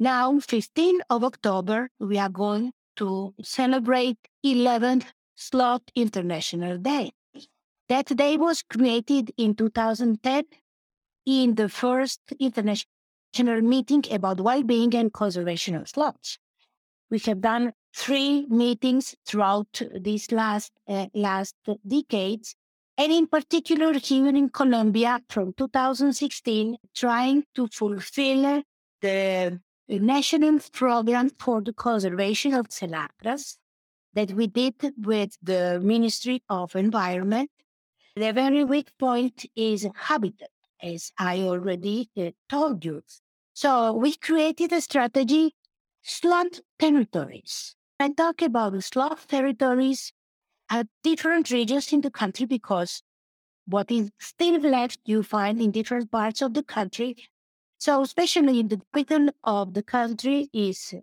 now, 0.00 0.32
15th 0.32 1.02
of 1.08 1.22
October, 1.22 1.90
we 2.00 2.18
are 2.18 2.28
going 2.28 2.72
to 2.96 3.32
celebrate 3.40 4.18
11th 4.44 5.04
Sloth 5.36 5.82
International 5.94 6.78
Day. 6.78 7.12
That 7.88 8.06
day 8.16 8.36
was 8.36 8.64
created 8.64 9.30
in 9.36 9.54
2010 9.54 10.42
in 11.26 11.54
the 11.54 11.68
first 11.68 12.22
international 12.40 13.60
meeting 13.62 14.02
about 14.10 14.40
well-being 14.40 14.96
and 14.96 15.12
conservation 15.12 15.76
of 15.76 15.88
sloths. 15.88 16.38
We 17.08 17.20
have 17.20 17.40
done 17.40 17.72
three 17.94 18.46
meetings 18.48 19.14
throughout 19.26 19.82
these 20.00 20.30
last 20.32 20.72
uh, 20.88 21.06
last 21.14 21.56
decades, 21.86 22.54
and 22.96 23.12
in 23.12 23.26
particular 23.26 23.92
here 23.94 24.28
in 24.28 24.48
Colombia 24.48 25.20
from 25.28 25.52
2016, 25.54 26.76
trying 26.94 27.44
to 27.54 27.68
fulfill 27.68 28.62
the 29.00 29.60
national 29.88 30.58
program 30.72 31.30
for 31.38 31.60
the 31.62 31.72
conservation 31.72 32.54
of 32.54 32.68
celadas 32.68 33.56
that 34.14 34.32
we 34.32 34.46
did 34.46 34.74
with 34.98 35.36
the 35.42 35.80
Ministry 35.82 36.42
of 36.48 36.74
Environment. 36.74 37.50
The 38.16 38.32
very 38.32 38.64
weak 38.64 38.90
point 38.98 39.46
is 39.54 39.86
habitat, 39.94 40.50
as 40.82 41.12
I 41.18 41.42
already 41.42 42.10
uh, 42.16 42.30
told 42.48 42.84
you. 42.84 43.02
So 43.54 43.92
we 43.92 44.14
created 44.14 44.72
a 44.72 44.80
strategy, 44.80 45.54
sloth 46.02 46.60
territories. 46.78 47.76
I 48.00 48.08
talk 48.10 48.42
about 48.42 48.82
sloth 48.82 49.26
territories 49.28 50.12
at 50.70 50.88
different 51.02 51.50
regions 51.50 51.92
in 51.92 52.00
the 52.00 52.10
country 52.10 52.46
because 52.46 53.02
what 53.66 53.90
is 53.90 54.10
still 54.20 54.60
left 54.60 55.00
you 55.04 55.22
find 55.22 55.60
in 55.60 55.70
different 55.72 56.10
parts 56.10 56.42
of 56.42 56.54
the 56.54 56.62
country. 56.62 57.16
So 57.78 58.02
especially 58.02 58.60
in 58.60 58.68
the 58.68 58.80
middle 58.94 59.30
of 59.44 59.74
the 59.74 59.82
country 59.82 60.50
is 60.52 60.94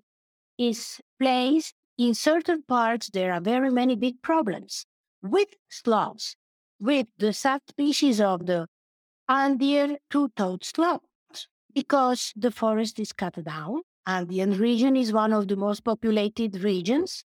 is 0.58 1.01
placed 1.19 1.75
in 1.97 2.13
certain 2.15 2.63
parts 2.63 3.10
there 3.10 3.34
are 3.34 3.41
very 3.41 3.71
many 3.71 3.95
big 3.95 4.21
problems 4.21 4.86
with 5.21 5.49
sloths, 5.69 6.36
with 6.79 7.08
the 7.17 7.34
subspecies 7.34 8.21
of 8.21 8.45
the 8.45 8.67
Andean 9.29 9.97
two-toed 10.10 10.63
sloth 10.65 11.01
because 11.73 12.34
the 12.36 12.51
forest 12.51 12.99
is 12.99 13.13
cut 13.13 13.43
down. 13.43 13.81
Andean 14.07 14.57
region 14.57 14.95
is 14.95 15.11
one 15.11 15.33
of 15.33 15.47
the 15.47 15.55
most 15.55 15.83
populated 15.83 16.63
regions, 16.63 17.23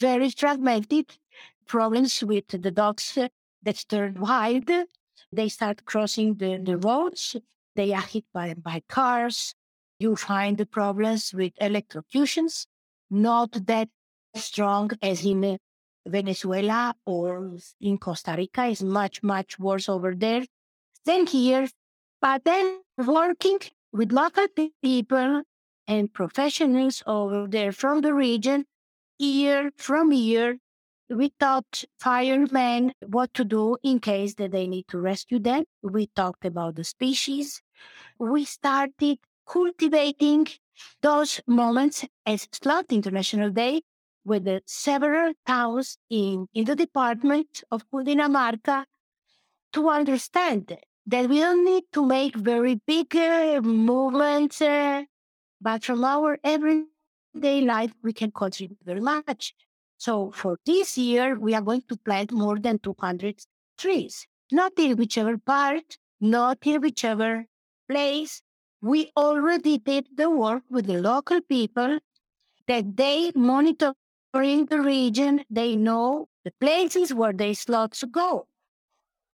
very 0.00 0.30
fragmented, 0.30 1.18
problems 1.66 2.22
with 2.22 2.46
the 2.48 2.70
dogs 2.70 3.18
uh, 3.18 3.28
that 3.62 3.84
turn 3.88 4.20
wild. 4.20 4.70
They 5.32 5.48
start 5.48 5.84
crossing 5.84 6.34
the, 6.34 6.58
the 6.58 6.76
roads. 6.76 7.36
They 7.74 7.92
are 7.92 8.02
hit 8.02 8.24
by, 8.32 8.54
by 8.54 8.82
cars. 8.88 9.54
You 9.98 10.14
find 10.16 10.58
the 10.58 10.66
problems 10.66 11.32
with 11.32 11.52
electrocutions, 11.60 12.66
not 13.10 13.66
that 13.66 13.88
strong 14.36 14.90
as 15.02 15.24
in 15.24 15.44
uh, 15.44 15.56
Venezuela 16.06 16.94
or 17.04 17.56
in 17.80 17.98
Costa 17.98 18.34
Rica. 18.36 18.66
It's 18.68 18.82
much, 18.82 19.22
much 19.22 19.58
worse 19.58 19.88
over 19.88 20.14
there 20.14 20.44
than 21.04 21.26
here. 21.26 21.68
But 22.20 22.44
then 22.44 22.80
working 22.96 23.58
with 23.92 24.12
local 24.12 24.46
people 24.82 25.42
and 25.92 26.12
professionals 26.20 27.02
over 27.06 27.46
there 27.48 27.72
from 27.72 28.00
the 28.00 28.14
region, 28.14 28.66
year 29.18 29.72
from 29.76 30.12
year, 30.12 30.58
we 31.10 31.30
taught 31.44 31.84
firemen 32.00 32.92
what 33.06 33.34
to 33.34 33.44
do 33.44 33.76
in 33.82 34.00
case 34.00 34.34
that 34.36 34.52
they 34.52 34.66
need 34.66 34.86
to 34.88 34.98
rescue 34.98 35.38
them. 35.38 35.64
We 35.82 36.08
talked 36.08 36.44
about 36.46 36.76
the 36.76 36.84
species. 36.84 37.62
We 38.18 38.44
started 38.44 39.18
cultivating 39.46 40.48
those 41.02 41.40
moments 41.46 42.04
as 42.26 42.48
Sloth 42.52 42.92
International 42.92 43.50
Day 43.50 43.82
with 44.24 44.48
several 44.66 45.32
towns 45.46 45.98
in, 46.10 46.46
in 46.54 46.64
the 46.66 46.76
department 46.76 47.64
of 47.70 47.88
Cundinamarca 47.90 48.86
to 49.72 49.88
understand 49.88 50.76
that 51.06 51.28
we 51.28 51.40
don't 51.40 51.64
need 51.64 51.84
to 51.92 52.04
make 52.06 52.36
very 52.36 52.76
big 52.86 53.14
uh, 53.16 53.60
movements, 53.62 54.60
uh, 54.62 55.02
but 55.62 55.84
from 55.84 56.04
our 56.04 56.38
everyday 56.42 57.60
life, 57.62 57.92
we 58.02 58.12
can 58.12 58.30
contribute 58.32 58.80
very 58.84 59.00
much. 59.00 59.54
So 59.98 60.32
for 60.32 60.58
this 60.66 60.98
year, 60.98 61.38
we 61.38 61.54
are 61.54 61.62
going 61.62 61.82
to 61.88 61.96
plant 61.96 62.32
more 62.32 62.58
than 62.58 62.80
200 62.80 63.40
trees, 63.78 64.26
not 64.50 64.72
in 64.76 64.96
whichever 64.96 65.38
part, 65.38 65.96
not 66.20 66.58
in 66.66 66.80
whichever 66.80 67.46
place. 67.88 68.42
We 68.80 69.12
already 69.16 69.78
did 69.78 70.08
the 70.16 70.28
work 70.28 70.64
with 70.68 70.86
the 70.86 71.00
local 71.00 71.40
people 71.40 72.00
that 72.66 72.96
they 72.96 73.30
monitoring 73.36 74.66
the 74.66 74.80
region. 74.80 75.44
They 75.48 75.76
know 75.76 76.28
the 76.44 76.52
places 76.60 77.14
where 77.14 77.32
they 77.32 77.54
slots 77.54 78.00
to 78.00 78.08
go, 78.08 78.48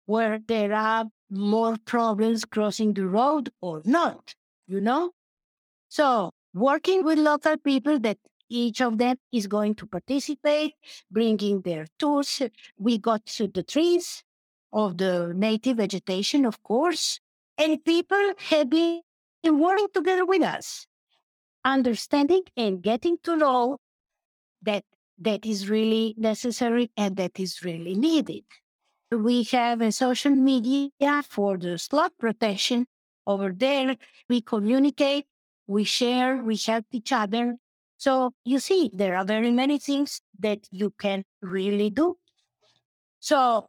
where 0.05 0.39
there 0.47 0.75
are 0.75 1.07
more 1.31 1.77
problems 1.87 2.45
crossing 2.45 2.93
the 2.93 3.07
road 3.07 3.51
or 3.63 3.81
not, 3.87 4.35
you 4.67 4.83
know? 4.83 5.13
So 5.89 6.33
working 6.55 7.05
with 7.05 7.19
local 7.19 7.57
people 7.57 7.99
that 8.01 8.19
each 8.49 8.81
of 8.81 8.99
them 8.99 9.17
is 9.33 9.47
going 9.47 9.75
to 9.77 9.87
participate, 9.87 10.75
bringing 11.11 11.61
their 11.61 11.87
tools. 11.99 12.41
We 12.79 12.99
got 12.99 13.27
to 13.27 13.49
the 13.49 13.63
trees 13.63 14.25
of 14.73 14.99
the 14.99 15.33
native 15.35 15.77
vegetation, 15.79 16.47
of 16.47 16.63
course, 16.63 17.21
and 17.59 17.85
people 17.85 18.33
have 18.39 18.71
been 18.71 19.03
working 19.45 19.89
together 19.93 20.25
with 20.25 20.43
us, 20.43 20.87
understanding 21.65 22.43
and 22.57 22.83
getting 22.83 23.19
to 23.25 23.37
know 23.37 23.79
that 24.63 24.85
that 25.19 25.45
is 25.45 25.69
really 25.69 26.15
necessary 26.17 26.91
and 26.97 27.17
that 27.17 27.39
is 27.41 27.65
really 27.65 27.95
needed. 27.95 28.45
We 29.11 29.43
have 29.45 29.81
a 29.81 29.93
social 29.93 30.33
media 30.35 30.91
for 31.29 31.59
the 31.59 31.79
slot 31.79 32.13
protection. 32.19 32.87
Over 33.27 33.53
there, 33.53 33.97
we 34.29 34.41
communicate, 34.41 35.27
we 35.69 35.85
share, 35.85 36.43
we 36.43 36.57
help 36.57 36.87
each 36.91 37.13
other, 37.13 37.59
so 37.99 38.33
you 38.45 38.61
see, 38.61 38.91
there 38.95 39.17
are 39.17 39.25
very 39.25 39.51
many 39.51 39.79
things 39.79 40.21
that 40.39 40.61
you 40.71 40.95
can 40.99 41.25
really 41.43 41.91
do. 41.91 42.17
So 43.19 43.67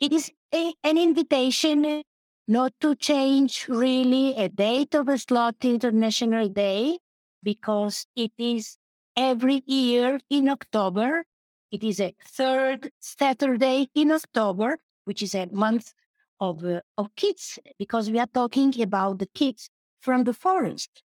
it 0.00 0.12
is 0.12 0.32
a, 0.52 0.72
an 0.82 0.96
invitation 0.96 2.02
not 2.48 2.72
to 2.80 2.94
change 2.94 3.68
really 3.68 4.34
a 4.34 4.48
date 4.48 4.94
of 4.94 5.08
a 5.08 5.18
Sloth 5.18 5.62
International 5.62 6.48
Day 6.48 6.98
because 7.42 8.06
it 8.16 8.32
is 8.38 8.78
every 9.14 9.62
year 9.66 10.20
in 10.30 10.48
October. 10.48 11.24
It 11.70 11.84
is 11.84 12.00
a 12.00 12.14
third 12.24 12.90
Saturday 13.00 13.90
in 13.94 14.10
October, 14.10 14.78
which 15.04 15.22
is 15.22 15.34
a 15.34 15.48
month 15.52 15.92
of, 16.40 16.64
uh, 16.64 16.80
of 16.96 17.14
kids, 17.14 17.58
because 17.78 18.10
we 18.10 18.18
are 18.18 18.28
talking 18.32 18.80
about 18.80 19.18
the 19.18 19.26
kids 19.26 19.68
from 20.00 20.24
the 20.24 20.32
forest. 20.32 21.02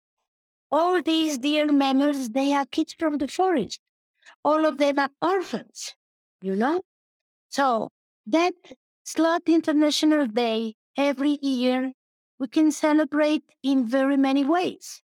All 0.73 1.03
these 1.03 1.39
dear 1.39 1.73
mammals, 1.73 2.31
they 2.31 2.53
are 2.53 2.67
kids 2.67 2.95
from 2.99 3.19
the 3.19 3.29
forest. 3.29 3.81
All 4.45 4.67
of 4.67 4.79
them 4.79 4.99
are 4.99 5.11
orphans, 5.23 5.95
you 6.43 6.57
know? 6.57 6.83
So 7.49 7.91
that 8.27 8.55
Sloth 9.05 9.49
International 9.49 10.27
Day 10.27 10.77
every 10.97 11.39
year, 11.43 11.93
we 12.39 12.49
can 12.49 12.73
celebrate 12.73 13.45
in 13.63 13.87
very 13.87 14.17
many 14.17 14.45
ways. 14.45 15.03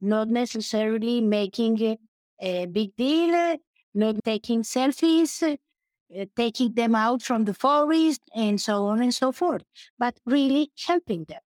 Not 0.00 0.28
necessarily 0.28 1.20
making 1.20 1.98
a, 2.40 2.66
big 2.66 2.96
deal, 2.96 3.58
not 3.94 4.16
taking 4.24 4.62
selfies, 4.62 5.42
uh, 5.42 6.24
taking 6.36 6.74
them 6.74 6.94
out 6.94 7.22
from 7.22 7.44
the 7.44 7.54
forest, 7.54 8.22
and 8.34 8.60
so 8.60 8.86
on 8.86 9.02
and 9.02 9.14
so 9.14 9.32
forth, 9.32 9.64
but 9.98 10.18
really 10.26 10.72
helping 10.86 11.24
them. 11.24 11.40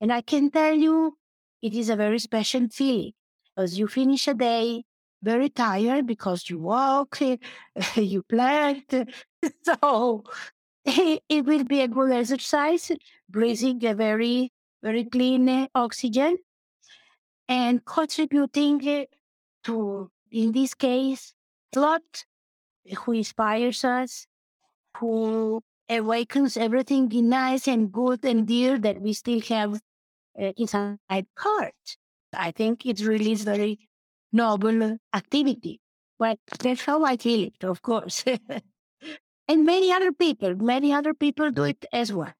And 0.00 0.12
I 0.12 0.22
can 0.22 0.50
tell 0.50 0.74
you 0.74 1.18
it 1.62 1.74
is 1.74 1.88
a 1.90 1.96
very 1.96 2.18
special 2.18 2.68
feeling. 2.68 3.12
As 3.56 3.78
you 3.78 3.86
finish 3.86 4.28
a 4.28 4.34
day 4.34 4.84
very 5.22 5.48
tired 5.50 6.06
because 6.06 6.50
you 6.50 6.58
walk, 6.58 7.18
you 7.96 8.22
plant. 8.24 8.92
So 9.64 10.24
it 10.84 11.44
will 11.46 11.64
be 11.64 11.80
a 11.82 11.88
good 11.88 12.12
exercise, 12.12 12.90
breathing 13.28 13.84
a 13.84 13.94
very, 13.94 14.52
very 14.82 15.04
clean 15.04 15.68
oxygen 15.74 16.38
and 17.48 17.84
contributing 17.84 18.86
eh, 18.86 19.04
to, 19.64 20.10
in 20.30 20.52
this 20.52 20.74
case, 20.74 21.34
Lot, 21.76 22.26
eh, 22.88 22.94
who 22.96 23.12
inspires 23.12 23.84
us, 23.84 24.26
who 24.98 25.62
awakens 25.88 26.56
everything 26.56 27.10
nice 27.28 27.68
and 27.68 27.92
good 27.92 28.24
and 28.24 28.46
dear 28.46 28.78
that 28.78 29.00
we 29.00 29.12
still 29.12 29.40
have 29.42 29.80
uh, 30.40 30.52
inside 30.56 31.26
heart. 31.38 31.96
I 32.34 32.50
think 32.50 32.86
it 32.86 33.00
really 33.00 33.32
is 33.32 33.44
very 33.44 33.78
noble 34.32 34.98
activity. 35.14 35.80
But 36.18 36.38
that's 36.60 36.84
how 36.84 37.04
I 37.04 37.16
feel 37.16 37.48
it, 37.48 37.64
of 37.64 37.82
course. 37.82 38.24
and 39.48 39.66
many 39.66 39.92
other 39.92 40.12
people, 40.12 40.54
many 40.54 40.92
other 40.92 41.14
people 41.14 41.50
do 41.50 41.64
it 41.64 41.84
as 41.92 42.12
well. 42.12 42.32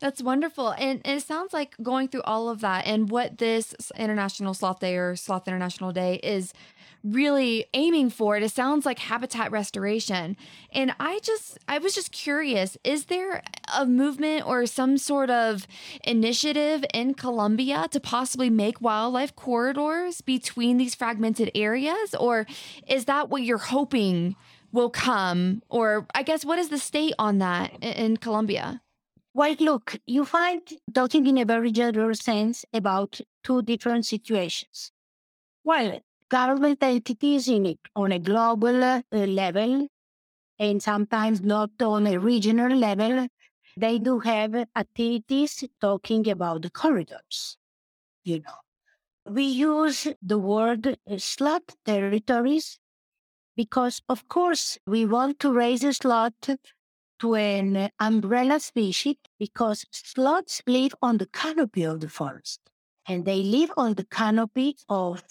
That's 0.00 0.22
wonderful. 0.22 0.74
And, 0.76 1.00
it 1.04 1.22
sounds 1.22 1.52
like 1.52 1.76
going 1.82 2.08
through 2.08 2.22
all 2.22 2.50
of 2.50 2.60
that 2.60 2.86
and 2.86 3.08
what 3.10 3.38
this 3.38 3.74
International 3.96 4.52
Sloth 4.52 4.80
Day 4.80 4.96
or 4.96 5.16
Sloth 5.16 5.48
International 5.48 5.92
Day 5.92 6.20
is 6.22 6.52
really 7.04 7.66
aiming 7.74 8.08
for 8.08 8.36
it. 8.36 8.42
It 8.42 8.50
sounds 8.50 8.86
like 8.86 8.98
habitat 8.98 9.52
restoration. 9.52 10.36
And 10.72 10.94
I 10.98 11.20
just, 11.22 11.58
I 11.68 11.78
was 11.78 11.94
just 11.94 12.10
curious 12.10 12.76
is 12.82 13.06
there 13.06 13.42
a 13.76 13.84
movement 13.84 14.46
or 14.46 14.64
some 14.66 14.96
sort 14.96 15.30
of 15.30 15.66
initiative 16.04 16.84
in 16.94 17.14
Colombia 17.14 17.86
to 17.90 18.00
possibly 18.00 18.50
make 18.50 18.80
wildlife 18.80 19.36
corridors 19.36 20.22
between 20.22 20.78
these 20.78 20.94
fragmented 20.94 21.50
areas? 21.54 22.14
Or 22.18 22.46
is 22.88 23.04
that 23.04 23.28
what 23.28 23.42
you're 23.42 23.58
hoping 23.58 24.34
will 24.72 24.90
come? 24.90 25.62
Or 25.68 26.06
I 26.14 26.22
guess, 26.22 26.44
what 26.44 26.58
is 26.58 26.70
the 26.70 26.78
state 26.78 27.14
on 27.18 27.38
that 27.38 27.72
in, 27.82 28.16
Colombia? 28.16 28.80
Well, 29.34 29.54
look, 29.58 29.98
you 30.06 30.24
find 30.24 30.60
talking 30.94 31.26
in 31.26 31.38
a 31.38 31.44
very 31.44 31.70
general 31.70 32.14
sense 32.14 32.64
about 32.72 33.20
two 33.42 33.62
different 33.62 34.06
situations. 34.06 34.92
Well, 35.64 36.00
government 36.30 36.82
entities 36.82 37.48
in 37.48 37.66
it 37.66 37.80
on 37.96 38.12
a 38.12 38.18
global 38.18 38.82
uh, 38.84 39.02
level 39.12 39.88
and 40.58 40.82
sometimes 40.82 41.42
not 41.42 41.70
on 41.82 42.06
a 42.06 42.18
regional 42.18 42.76
level, 42.76 43.28
they 43.76 43.98
do 43.98 44.20
have 44.20 44.54
activities 44.76 45.64
talking 45.80 46.28
about 46.30 46.62
the 46.62 46.70
corridors. 46.70 47.58
You 48.24 48.40
know, 48.40 48.58
we 49.26 49.44
use 49.44 50.08
the 50.22 50.38
word 50.38 50.98
slot 51.18 51.62
territories 51.84 52.78
because, 53.56 54.00
of 54.08 54.28
course, 54.28 54.78
we 54.86 55.06
want 55.06 55.38
to 55.40 55.52
raise 55.52 55.84
a 55.84 55.92
sloth 55.92 56.34
to 57.20 57.34
an 57.34 57.90
umbrella 58.00 58.60
species 58.60 59.16
because 59.38 59.84
sloths 59.92 60.62
live 60.66 60.94
on 61.02 61.18
the 61.18 61.26
canopy 61.26 61.84
of 61.84 62.00
the 62.00 62.08
forest 62.08 62.60
and 63.06 63.24
they 63.24 63.42
live 63.42 63.72
on 63.76 63.94
the 63.94 64.04
canopy 64.06 64.76
of 64.88 65.22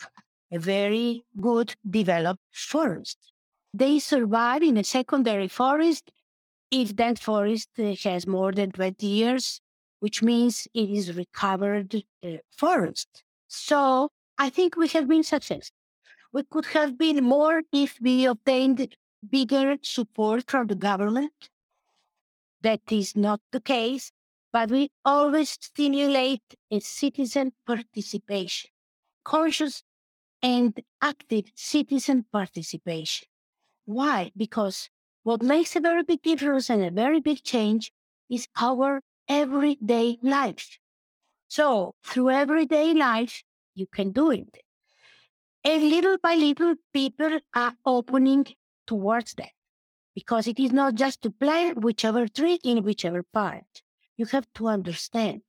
a 0.53 0.59
very 0.59 1.23
good 1.41 1.75
developed 1.89 2.43
forest. 2.51 3.17
They 3.73 3.97
survive 3.97 4.61
in 4.61 4.77
a 4.77 4.83
secondary 4.83 5.47
forest 5.47 6.11
if 6.69 6.95
that 6.97 7.17
forest 7.17 7.69
uh, 7.79 7.95
has 8.03 8.27
more 8.27 8.51
than 8.51 8.71
20 8.71 9.05
years, 9.05 9.61
which 9.99 10.21
means 10.21 10.67
it 10.73 10.89
is 10.89 11.15
recovered 11.15 12.03
uh, 12.23 12.37
forest. 12.55 13.23
So 13.47 14.11
I 14.37 14.49
think 14.49 14.75
we 14.75 14.87
have 14.89 15.07
been 15.07 15.23
successful. 15.23 15.75
We 16.31 16.43
could 16.43 16.65
have 16.67 16.97
been 16.97 17.23
more 17.23 17.63
if 17.71 17.99
we 17.99 18.25
obtained 18.25 18.95
bigger 19.27 19.77
support 19.81 20.49
from 20.49 20.67
the 20.67 20.75
government. 20.75 21.49
That 22.61 22.81
is 22.91 23.15
not 23.15 23.41
the 23.51 23.59
case, 23.59 24.11
but 24.51 24.69
we 24.69 24.89
always 25.03 25.49
stimulate 25.51 26.43
a 26.71 26.79
citizen 26.79 27.53
participation, 27.65 28.69
conscious 29.23 29.83
and 30.43 30.79
active 31.01 31.45
citizen 31.55 32.25
participation. 32.31 33.27
Why? 33.85 34.31
Because 34.37 34.89
what 35.23 35.41
makes 35.41 35.75
a 35.75 35.81
very 35.81 36.03
big 36.03 36.21
difference 36.21 36.69
and 36.69 36.83
a 36.83 36.91
very 36.91 37.21
big 37.21 37.43
change 37.43 37.93
is 38.29 38.47
our 38.57 39.01
everyday 39.29 40.19
life. 40.21 40.79
So 41.47 41.95
through 42.03 42.31
everyday 42.31 42.93
life, 42.93 43.43
you 43.75 43.87
can 43.87 44.11
do 44.11 44.31
it. 44.31 44.59
And 45.65 45.89
little 45.89 46.17
by 46.17 46.35
little, 46.35 46.75
people 46.93 47.39
are 47.53 47.75
opening 47.85 48.45
towards 48.87 49.33
that 49.35 49.51
because 50.15 50.47
it 50.47 50.59
is 50.59 50.71
not 50.71 50.95
just 50.95 51.21
to 51.23 51.31
plant 51.31 51.79
whichever 51.81 52.27
tree 52.27 52.59
in 52.63 52.83
whichever 52.83 53.23
part. 53.23 53.83
You 54.17 54.25
have 54.27 54.47
to 54.55 54.67
understand 54.67 55.43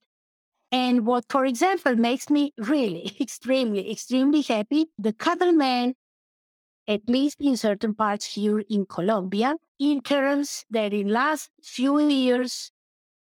and 0.75 1.07
what, 1.07 1.25
for 1.29 1.47
example, 1.47 1.95
makes 1.95 2.29
me 2.29 2.53
really 2.59 3.17
extremely, 3.21 3.93
extremely 3.93 4.43
happy, 4.43 4.87
the 4.99 5.13
cattlemen, 5.13 5.95
at 6.89 7.03
least 7.07 7.37
in 7.41 7.57
certain 7.57 7.95
parts 7.95 8.35
here 8.35 8.59
in 8.69 8.85
Colombia, 8.85 9.55
in 9.79 10.01
terms 10.01 10.65
that 10.71 10.93
in 10.93 11.07
last 11.11 11.51
few 11.63 12.01
years, 12.01 12.73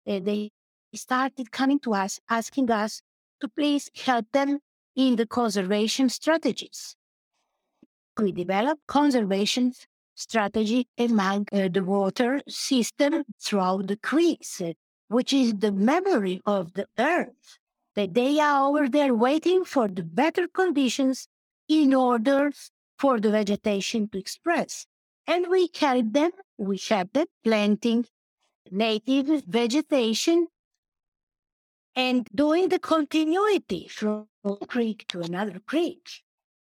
uh, 0.06 0.20
they 0.22 0.50
started 0.94 1.50
coming 1.50 1.80
to 1.80 1.94
us, 1.94 2.20
asking 2.28 2.70
us 2.70 3.00
to 3.40 3.48
please 3.48 3.88
help 4.04 4.26
them 4.32 4.58
in 4.94 5.16
the 5.16 5.26
conservation 5.26 6.10
strategies. 6.10 6.94
We 8.18 8.32
developed 8.32 8.86
conservation 8.86 9.72
strategy 10.14 10.88
among 10.98 11.46
uh, 11.54 11.68
the 11.72 11.82
water 11.82 12.42
system 12.46 13.24
throughout 13.42 13.86
the 13.86 13.96
creeks, 13.96 14.60
which 15.10 15.32
is 15.32 15.54
the 15.54 15.72
memory 15.72 16.40
of 16.46 16.72
the 16.74 16.86
earth, 16.96 17.58
that 17.96 18.14
they 18.14 18.38
are 18.38 18.68
over 18.68 18.88
there 18.88 19.12
waiting 19.12 19.64
for 19.64 19.88
the 19.88 20.04
better 20.04 20.46
conditions 20.46 21.26
in 21.68 21.92
order 21.92 22.52
for 22.96 23.18
the 23.18 23.30
vegetation 23.30 24.08
to 24.08 24.18
express. 24.18 24.86
And 25.26 25.48
we 25.48 25.68
help 25.76 26.12
them, 26.12 26.30
we 26.58 26.78
help 26.88 27.12
them 27.12 27.26
planting 27.42 28.06
native 28.70 29.44
vegetation 29.46 30.46
and 31.96 32.28
doing 32.32 32.68
the 32.68 32.78
continuity 32.78 33.88
from 33.88 34.28
one 34.42 34.58
creek 34.68 35.06
to 35.08 35.22
another 35.22 35.58
creek. 35.66 36.08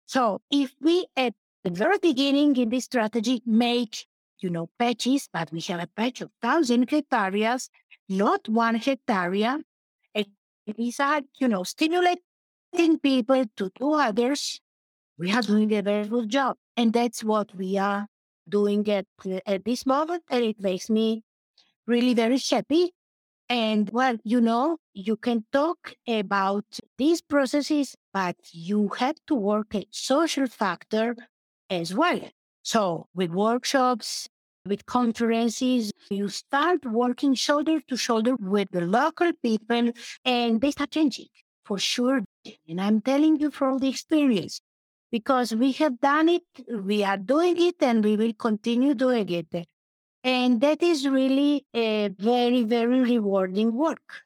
So 0.07 0.41
if 0.49 0.73
we 0.81 1.05
at 1.15 1.33
the 1.63 1.69
very 1.69 1.99
beginning 1.99 2.55
in 2.55 2.69
this 2.69 2.85
strategy 2.85 3.43
make, 3.45 4.07
you 4.39 4.49
know, 4.49 4.69
patches, 4.79 5.29
but 5.31 5.51
we 5.51 5.61
have 5.61 5.81
a 5.81 5.87
patch 5.95 6.21
of 6.21 6.31
thousand 6.41 6.89
hectares 6.89 7.69
not 8.09 8.47
one 8.47 8.75
hectare. 8.75 9.33
It 10.65 10.79
is, 10.79 10.99
a, 10.99 11.21
you 11.39 11.47
know, 11.47 11.63
stimulating 11.63 12.19
people 13.01 13.43
to 13.57 13.71
do 13.77 13.93
others. 13.93 14.61
We 15.17 15.31
are 15.31 15.41
doing 15.41 15.73
a 15.73 15.81
very 15.81 16.07
good 16.07 16.29
job. 16.29 16.57
And 16.77 16.93
that's 16.93 17.23
what 17.23 17.53
we 17.55 17.77
are 17.77 18.07
doing 18.47 18.87
at, 18.89 19.05
at 19.45 19.65
this 19.65 19.85
moment. 19.85 20.23
And 20.29 20.43
it 20.43 20.61
makes 20.61 20.89
me 20.89 21.23
really 21.85 22.13
very 22.13 22.37
happy. 22.37 22.93
And 23.49 23.89
well, 23.91 24.17
you 24.23 24.39
know, 24.39 24.77
you 24.93 25.17
can 25.17 25.45
talk 25.51 25.95
about 26.07 26.65
these 26.97 27.21
processes, 27.21 27.95
but 28.13 28.37
you 28.51 28.89
have 28.99 29.17
to 29.27 29.35
work 29.35 29.75
a 29.75 29.85
social 29.91 30.47
factor 30.47 31.15
as 31.69 31.93
well. 31.93 32.21
So 32.63 33.07
with 33.13 33.31
workshops, 33.31 34.29
with 34.65 34.85
conferences, 34.85 35.91
you 36.09 36.29
start 36.29 36.85
working 36.85 37.33
shoulder 37.33 37.81
to 37.81 37.97
shoulder 37.97 38.35
with 38.39 38.69
the 38.71 38.81
local 38.81 39.31
people 39.41 39.91
and 40.23 40.61
they 40.61 40.71
start 40.71 40.91
changing 40.91 41.27
for 41.65 41.77
sure. 41.77 42.21
And 42.67 42.79
I'm 42.81 43.01
telling 43.01 43.39
you 43.39 43.51
from 43.51 43.79
the 43.79 43.89
experience 43.89 44.61
because 45.11 45.53
we 45.53 45.73
have 45.73 45.99
done 45.99 46.29
it, 46.29 46.43
we 46.83 47.03
are 47.03 47.17
doing 47.17 47.61
it, 47.61 47.75
and 47.81 48.03
we 48.03 48.17
will 48.17 48.33
continue 48.33 48.95
doing 48.95 49.29
it. 49.29 49.67
And 50.23 50.61
that 50.61 50.81
is 50.81 51.07
really 51.07 51.65
a 51.73 52.09
very, 52.17 52.63
very 52.63 53.01
rewarding 53.01 53.73
work. 53.73 54.21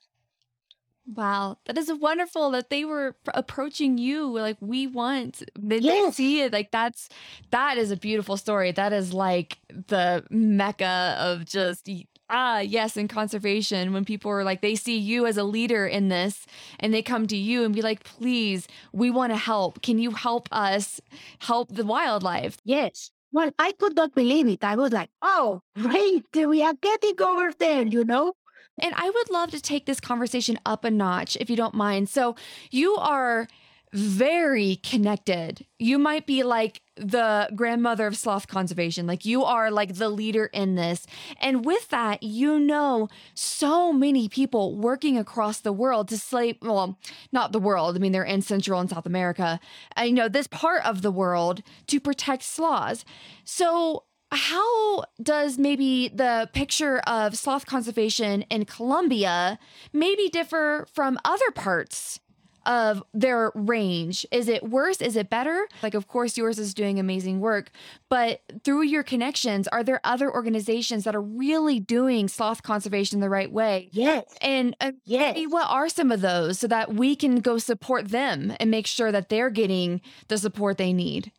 Wow, 1.08 1.58
that 1.66 1.78
is 1.78 1.92
wonderful 1.94 2.52
that 2.52 2.70
they 2.70 2.84
were 2.84 3.16
approaching 3.34 3.98
you 3.98 4.28
like 4.28 4.58
we 4.60 4.88
want. 4.88 5.42
They, 5.58 5.78
yes. 5.78 6.18
see 6.18 6.42
it 6.42 6.52
like 6.52 6.72
that's 6.72 7.08
that 7.52 7.78
is 7.78 7.92
a 7.92 7.96
beautiful 7.98 8.36
story. 8.36 8.74
That 8.74 8.92
is 8.92 9.14
like 9.14 9.58
the 9.70 10.26
mecca 10.30 11.16
of 11.18 11.46
just 11.46 11.90
ah 12.30 12.60
yes 12.60 12.98
in 12.98 13.08
conservation 13.08 13.94
when 13.94 14.04
people 14.04 14.30
are 14.32 14.44
like 14.44 14.62
they 14.62 14.76
see 14.76 14.98
you 14.98 15.26
as 15.26 15.38
a 15.38 15.44
leader 15.46 15.88
in 15.88 16.10
this 16.10 16.46
and 16.80 16.94
they 16.94 17.02
come 17.02 17.26
to 17.28 17.38
you 17.38 17.64
and 17.64 17.74
be 17.74 17.82
like 17.82 18.04
please 18.04 18.68
we 18.92 19.10
want 19.10 19.32
to 19.32 19.38
help 19.38 19.82
can 19.82 19.98
you 20.00 20.12
help 20.12 20.50
us 20.52 21.00
help 21.40 21.70
the 21.74 21.86
wildlife 21.86 22.58
yes 22.66 23.12
well 23.32 23.50
i 23.60 23.72
could 23.74 23.96
not 23.96 24.14
believe 24.14 24.48
it 24.48 24.62
i 24.64 24.76
was 24.76 24.92
like 24.92 25.10
oh 25.22 25.62
great 25.80 26.26
we 26.36 26.62
are 26.62 26.74
getting 26.82 27.22
over 27.22 27.54
there 27.60 27.84
you 27.84 28.04
know 28.04 28.34
And 28.80 28.94
I 28.96 29.10
would 29.10 29.30
love 29.30 29.52
to 29.52 29.62
take 29.62 29.86
this 29.86 30.00
conversation 30.00 30.60
up 30.66 30.84
a 30.84 30.92
notch 30.92 31.38
if 31.40 31.50
you 31.50 31.56
don't 31.56 31.74
mind. 31.74 32.10
So, 32.10 32.36
you 32.70 32.96
are 32.96 33.48
very 33.94 34.76
connected. 34.78 35.66
You 35.80 35.98
might 35.98 36.28
be 36.28 36.44
like 36.44 36.82
the 36.98 37.50
grandmother 37.56 38.06
of 38.06 38.18
sloth 38.18 38.48
conservation. 38.48 39.08
Like 39.08 39.26
you 39.26 39.44
are 39.44 39.72
like 39.72 39.96
the 39.96 40.10
leader 40.10 40.48
in 40.48 40.76
this. 40.76 41.08
And 41.40 41.64
with 41.64 41.88
that, 41.90 42.22
you 42.22 42.60
know 42.60 43.08
so 43.34 43.94
many 43.94 44.28
people 44.28 44.76
working 44.76 45.18
across 45.18 45.60
the 45.60 45.72
world 45.72 46.10
to 46.10 46.18
slay, 46.18 46.58
well, 46.62 47.00
not 47.32 47.54
the 47.54 47.60
world. 47.60 47.96
I 47.96 48.00
mean, 48.00 48.12
they're 48.12 48.24
in 48.24 48.42
Central 48.42 48.82
and 48.82 48.90
South 48.90 49.06
America. 49.06 49.60
I 49.96 50.12
know 50.12 50.28
this 50.28 50.48
part 50.48 50.86
of 50.86 51.02
the 51.02 51.12
world 51.12 51.64
to 51.88 52.00
protect 52.00 52.44
sloths. 52.44 53.06
So 53.46 54.04
how 54.32 55.06
does 55.22 55.58
maybe 55.58 56.10
the 56.10 56.50
picture 56.54 57.00
of 57.00 57.38
sloth 57.38 57.66
conservation 57.66 58.44
in 58.44 58.66
Colombia 58.66 59.58
maybe 59.94 60.30
differ 60.30 60.86
from 60.94 61.18
other 61.24 61.52
parts 61.52 62.20
of 62.66 63.02
their 63.14 63.52
range? 63.56 64.26
Is 64.30 64.50
it 64.50 64.70
worse? 64.70 65.02
Is 65.02 65.16
it 65.16 65.30
better? 65.30 65.68
Like, 65.82 65.94
of 65.94 66.08
course, 66.08 66.38
yours 66.38 66.60
is 66.60 66.74
doing 66.74 67.00
amazing 67.00 67.40
work, 67.40 67.72
but 68.10 68.42
through 68.64 68.84
your 68.84 69.04
connections, 69.04 69.68
are 69.70 69.84
there 69.84 70.02
other 70.04 70.32
organizations 70.32 71.06
that 71.06 71.16
are 71.16 71.22
really 71.22 71.80
doing 71.80 72.28
sloth 72.28 72.64
conservation 72.64 73.22
the 73.22 73.30
right 73.30 73.52
way? 73.52 73.90
Yes. 73.94 74.26
And 74.42 74.76
uh, 74.82 74.92
yes. 75.06 75.38
what 75.48 75.68
are 75.70 75.88
some 75.88 76.12
of 76.12 76.20
those 76.22 76.60
so 76.60 76.68
that 76.68 76.94
we 76.94 77.16
can 77.16 77.38
go 77.38 77.58
support 77.58 78.10
them 78.10 78.54
and 78.60 78.70
make 78.70 78.86
sure 78.86 79.12
that 79.12 79.30
they're 79.30 79.50
getting 79.50 80.02
the 80.28 80.38
support 80.38 80.78
they 80.78 80.92
need? 80.92 81.32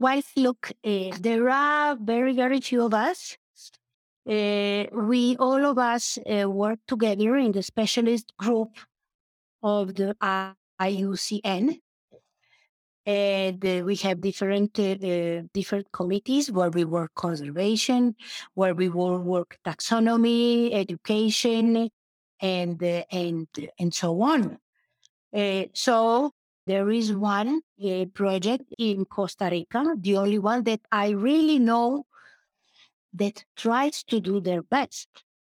Well, 0.00 0.22
look, 0.34 0.72
uh, 0.82 1.10
there 1.20 1.48
are 1.50 1.94
very, 1.94 2.34
very 2.34 2.60
few 2.60 2.82
of 2.86 2.94
us. 2.94 3.36
Uh, 4.26 4.86
we 4.92 5.36
all 5.36 5.64
of 5.66 5.78
us 5.78 6.18
uh, 6.18 6.48
work 6.50 6.78
together 6.88 7.36
in 7.36 7.52
the 7.52 7.62
specialist 7.62 8.32
group 8.38 8.78
of 9.62 9.94
the 9.94 10.16
IUCN. 10.80 11.80
And 13.06 13.62
we 13.84 13.96
have 13.96 14.20
different 14.20 14.74
different 14.74 15.92
committees 15.92 16.50
where 16.50 16.70
we 16.70 16.84
work 16.84 17.12
conservation, 17.14 18.14
where 18.54 18.74
we 18.74 18.88
will 18.88 19.18
work 19.18 19.58
taxonomy, 19.66 20.72
education, 20.72 21.90
and 22.40 22.82
and 22.82 23.48
and 23.78 23.94
so 23.94 24.20
on. 24.22 24.58
so 25.74 26.32
there 26.66 26.90
is 26.90 27.12
one 27.12 27.62
uh, 27.84 28.04
project 28.14 28.64
in 28.78 29.04
Costa 29.04 29.48
Rica, 29.50 29.94
the 29.98 30.16
only 30.16 30.38
one 30.38 30.64
that 30.64 30.80
I 30.92 31.10
really 31.10 31.58
know 31.58 32.06
that 33.12 33.44
tries 33.56 34.02
to 34.04 34.20
do 34.20 34.40
their 34.40 34.62
best. 34.62 35.08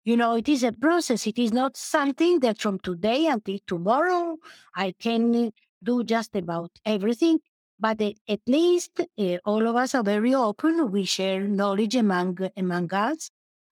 You 0.04 0.18
know, 0.18 0.36
it 0.36 0.50
is 0.50 0.64
a 0.64 0.72
process. 0.72 1.28
It 1.28 1.38
is 1.38 1.52
not 1.54 1.78
something 1.78 2.40
that 2.40 2.60
from 2.60 2.80
today 2.80 3.28
until 3.28 3.60
tomorrow 3.68 4.38
I 4.76 4.94
can 5.00 5.52
do 5.84 6.04
just 6.04 6.36
about 6.36 6.72
everything. 6.86 7.40
But 7.80 8.02
at 8.02 8.40
least 8.48 9.02
uh, 9.18 9.38
all 9.44 9.68
of 9.68 9.76
us 9.76 9.96
are 9.96 10.04
very 10.04 10.36
open. 10.36 10.92
We 10.92 11.06
share 11.06 11.42
knowledge 11.42 11.96
among 11.96 12.38
among 12.56 12.94
us. 12.94 13.32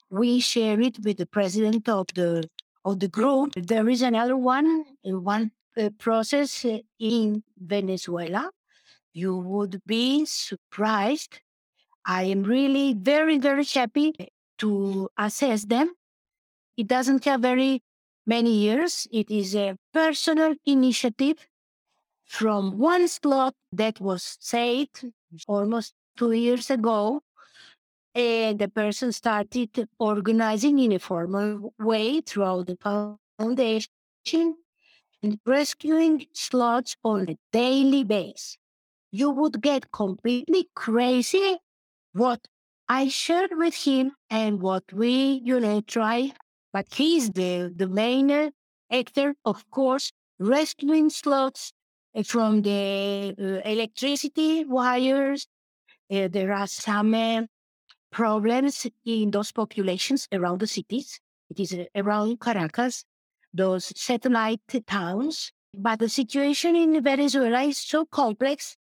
We 0.09 0.39
share 0.39 0.81
it 0.81 0.97
with 1.03 1.17
the 1.17 1.27
president 1.27 1.87
of 1.87 2.07
the 2.15 2.49
of 2.85 2.99
the 2.99 3.07
group. 3.07 3.53
There 3.55 3.87
is 3.87 4.01
another 4.01 4.35
one, 4.35 4.85
one 5.03 5.51
Eh, 5.79 5.91
process 5.97 6.65
eh, 6.65 6.81
in 6.99 7.41
Venezuela, 7.57 8.51
you 9.13 9.37
would 9.37 9.81
be 9.85 10.25
surprised. 10.25 11.39
I 12.05 12.23
am 12.23 12.43
really 12.43 12.93
very, 12.93 13.37
very 13.37 13.63
happy 13.63 14.13
to 14.57 15.07
assess 15.17 15.63
them. 15.63 15.93
It 16.75 16.87
doesn't 16.87 17.23
have 17.23 17.39
very 17.39 17.81
many 18.27 18.51
years. 18.51 19.07
It 19.09 19.31
is 19.31 19.55
a 19.55 19.77
personal 19.93 20.55
initiative 20.65 21.47
from 22.25 22.77
one 22.77 23.07
slot 23.07 23.53
that 23.71 24.01
was 24.01 24.35
saved 24.41 25.05
almost 25.47 25.93
two 26.17 26.33
years 26.33 26.69
ago. 26.69 27.21
And 28.13 28.59
the 28.59 28.67
person 28.67 29.13
started 29.13 29.87
organizing 29.97 30.77
in 30.79 30.91
a 30.91 30.99
formal 30.99 31.73
way 31.79 32.19
throughout 32.19 32.67
the 32.67 32.77
foundation 33.39 34.57
and 35.21 35.39
rescuing 35.45 36.25
sloths 36.33 36.95
on 37.03 37.29
a 37.29 37.37
daily 37.51 38.03
basis. 38.03 38.57
You 39.11 39.31
would 39.31 39.61
get 39.61 39.91
completely 39.91 40.69
crazy 40.75 41.57
what 42.13 42.47
I 42.87 43.07
shared 43.09 43.51
with 43.53 43.75
him 43.75 44.13
and 44.29 44.61
what 44.61 44.83
we, 44.93 45.41
you 45.43 45.59
know, 45.59 45.81
try. 45.81 46.33
But 46.73 46.87
he's 46.93 47.31
the, 47.31 47.73
the 47.75 47.87
main 47.87 48.51
actor, 48.91 49.35
of 49.45 49.69
course, 49.71 50.11
rescuing 50.39 51.09
sloths 51.09 51.73
from 52.25 52.61
the 52.61 53.35
uh, 53.39 53.69
electricity 53.69 54.65
wires. 54.65 55.47
Uh, 56.11 56.27
there 56.27 56.53
are 56.53 56.67
some 56.67 57.13
uh, 57.13 57.43
problems 58.11 58.87
in 59.05 59.31
those 59.31 59.51
populations 59.51 60.27
around 60.31 60.59
the 60.59 60.67
cities. 60.67 61.19
It 61.49 61.59
is 61.59 61.73
uh, 61.73 61.85
around 61.95 62.39
Caracas 62.39 63.05
those 63.53 63.91
satellite 63.95 64.61
towns. 64.87 65.51
But 65.73 65.99
the 65.99 66.09
situation 66.09 66.75
in 66.75 67.01
Venezuela 67.03 67.61
is 67.61 67.77
so 67.77 68.05
complex 68.05 68.75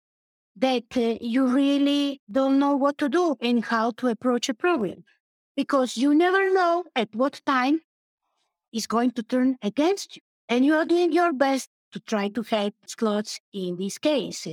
that 0.57 0.85
uh, 0.97 1.19
you 1.21 1.47
really 1.47 2.21
don't 2.31 2.59
know 2.59 2.77
what 2.77 2.99
to 2.99 3.09
do 3.09 3.37
and 3.41 3.65
how 3.65 3.93
to 3.93 4.09
approach 4.09 4.49
a 4.49 4.55
problem 4.55 5.05
because 5.57 5.97
you 5.97 6.15
never 6.15 6.53
know 6.53 6.85
at 6.97 7.15
what 7.15 7.41
time 7.45 7.81
it's 8.73 8.87
going 8.87 9.11
to 9.13 9.23
turn 9.23 9.57
against 9.63 10.17
you. 10.17 10.23
And 10.49 10.65
you 10.65 10.75
are 10.75 10.85
doing 10.85 11.13
your 11.13 11.33
best 11.33 11.69
to 11.93 12.01
try 12.01 12.29
to 12.29 12.43
help 12.43 12.75
sloths 12.87 13.41
in 13.53 13.77
this 13.77 13.99
case. 13.99 14.47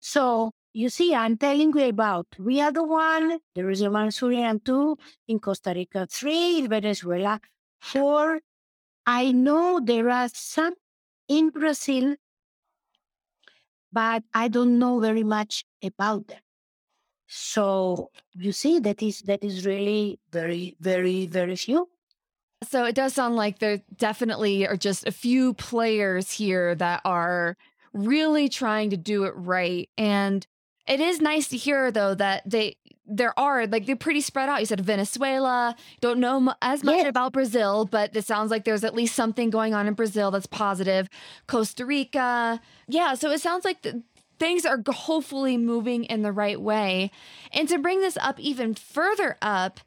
So 0.00 0.52
you 0.72 0.90
see, 0.90 1.14
I'm 1.14 1.36
telling 1.36 1.72
you 1.74 1.88
about 1.88 2.26
we 2.38 2.60
are 2.60 2.72
the 2.72 2.84
one, 2.84 3.38
there 3.54 3.70
is 3.70 3.82
a 3.82 3.86
Mansourian 3.86 4.62
two, 4.64 4.96
in 5.26 5.38
Costa 5.38 5.72
Rica 5.74 6.06
three, 6.10 6.58
in 6.58 6.68
Venezuela 6.68 7.40
four, 7.80 8.40
I 9.08 9.32
know 9.32 9.80
there 9.82 10.10
are 10.10 10.28
some 10.30 10.74
in 11.28 11.48
Brazil, 11.48 12.16
but 13.90 14.22
I 14.34 14.48
don't 14.48 14.78
know 14.78 15.00
very 15.00 15.24
much 15.24 15.64
about 15.82 16.28
them. 16.28 16.42
So 17.26 18.10
you 18.34 18.52
see, 18.52 18.78
that 18.80 19.02
is 19.02 19.22
that 19.22 19.42
is 19.42 19.64
really 19.64 20.20
very, 20.30 20.76
very, 20.78 21.24
very 21.24 21.56
few. 21.56 21.88
So 22.68 22.84
it 22.84 22.94
does 22.94 23.14
sound 23.14 23.34
like 23.36 23.60
there 23.60 23.80
definitely 23.96 24.66
are 24.68 24.76
just 24.76 25.06
a 25.06 25.12
few 25.12 25.54
players 25.54 26.32
here 26.32 26.74
that 26.74 27.00
are 27.06 27.56
really 27.94 28.50
trying 28.50 28.90
to 28.90 28.98
do 28.98 29.24
it 29.24 29.32
right. 29.36 29.88
And 29.96 30.46
it 30.86 31.00
is 31.00 31.22
nice 31.22 31.48
to 31.48 31.56
hear 31.56 31.90
though 31.90 32.14
that 32.14 32.42
they 32.44 32.76
there 33.08 33.38
are 33.38 33.66
like 33.66 33.86
they're 33.86 33.96
pretty 33.96 34.20
spread 34.20 34.48
out. 34.48 34.60
You 34.60 34.66
said 34.66 34.80
Venezuela. 34.80 35.74
Don't 36.00 36.20
know 36.20 36.54
as 36.62 36.84
much 36.84 37.06
about 37.06 37.32
Brazil, 37.32 37.86
but 37.86 38.14
it 38.14 38.24
sounds 38.24 38.50
like 38.50 38.64
there's 38.64 38.84
at 38.84 38.94
least 38.94 39.14
something 39.14 39.50
going 39.50 39.74
on 39.74 39.86
in 39.86 39.94
Brazil 39.94 40.30
that's 40.30 40.46
positive. 40.46 41.08
Costa 41.46 41.84
Rica, 41.86 42.60
yeah. 42.86 43.14
So 43.14 43.30
it 43.30 43.40
sounds 43.40 43.64
like 43.64 43.82
the, 43.82 44.02
things 44.38 44.64
are 44.64 44.82
hopefully 44.86 45.56
moving 45.56 46.04
in 46.04 46.22
the 46.22 46.32
right 46.32 46.60
way. 46.60 47.10
And 47.52 47.68
to 47.68 47.78
bring 47.78 48.00
this 48.00 48.16
up 48.18 48.38
even 48.38 48.74
further 48.74 49.36
up, 49.42 49.80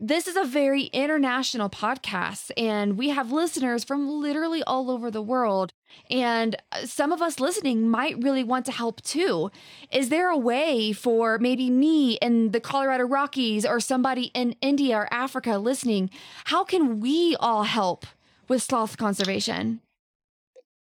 this 0.00 0.28
is 0.28 0.36
a 0.36 0.44
very 0.44 0.84
international 0.84 1.68
podcast, 1.68 2.52
and 2.56 2.96
we 2.96 3.08
have 3.08 3.32
listeners 3.32 3.82
from 3.82 4.08
literally 4.08 4.62
all 4.62 4.92
over 4.92 5.10
the 5.10 5.20
world. 5.20 5.72
And 6.08 6.54
uh, 6.70 6.86
some 6.86 7.10
of 7.10 7.20
us 7.20 7.40
listening 7.40 7.88
might 7.88 8.22
really 8.22 8.44
want 8.44 8.64
to 8.66 8.72
help 8.72 9.02
too. 9.02 9.50
Is 9.90 10.08
there 10.08 10.30
a 10.30 10.38
way 10.38 10.92
for 10.92 11.38
maybe 11.38 11.68
me 11.68 12.14
in 12.22 12.52
the 12.52 12.60
Colorado 12.60 13.04
Rockies 13.04 13.66
or 13.66 13.80
somebody 13.80 14.30
in 14.34 14.54
India 14.60 14.96
or 14.96 15.12
Africa 15.12 15.58
listening? 15.58 16.10
How 16.44 16.62
can 16.62 17.00
we 17.00 17.34
all 17.40 17.64
help 17.64 18.06
with 18.46 18.62
sloth 18.62 18.98
conservation? 18.98 19.80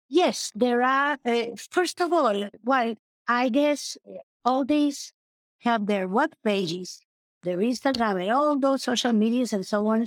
Yes, 0.08 0.50
there 0.54 0.82
are. 0.82 1.18
Uh, 1.24 1.46
first 1.70 2.00
of 2.00 2.12
all, 2.12 2.48
well, 2.64 2.94
I 3.28 3.48
guess 3.48 3.96
eh, 4.06 4.18
all 4.44 4.64
these 4.64 5.12
have 5.60 5.86
their 5.86 6.06
web 6.08 6.34
pages 6.44 7.00
their 7.44 7.58
Instagram 7.58 8.20
and 8.22 8.32
all 8.32 8.58
those 8.58 8.82
social 8.82 9.12
medias 9.12 9.52
and 9.52 9.64
so 9.64 9.86
on, 9.86 10.06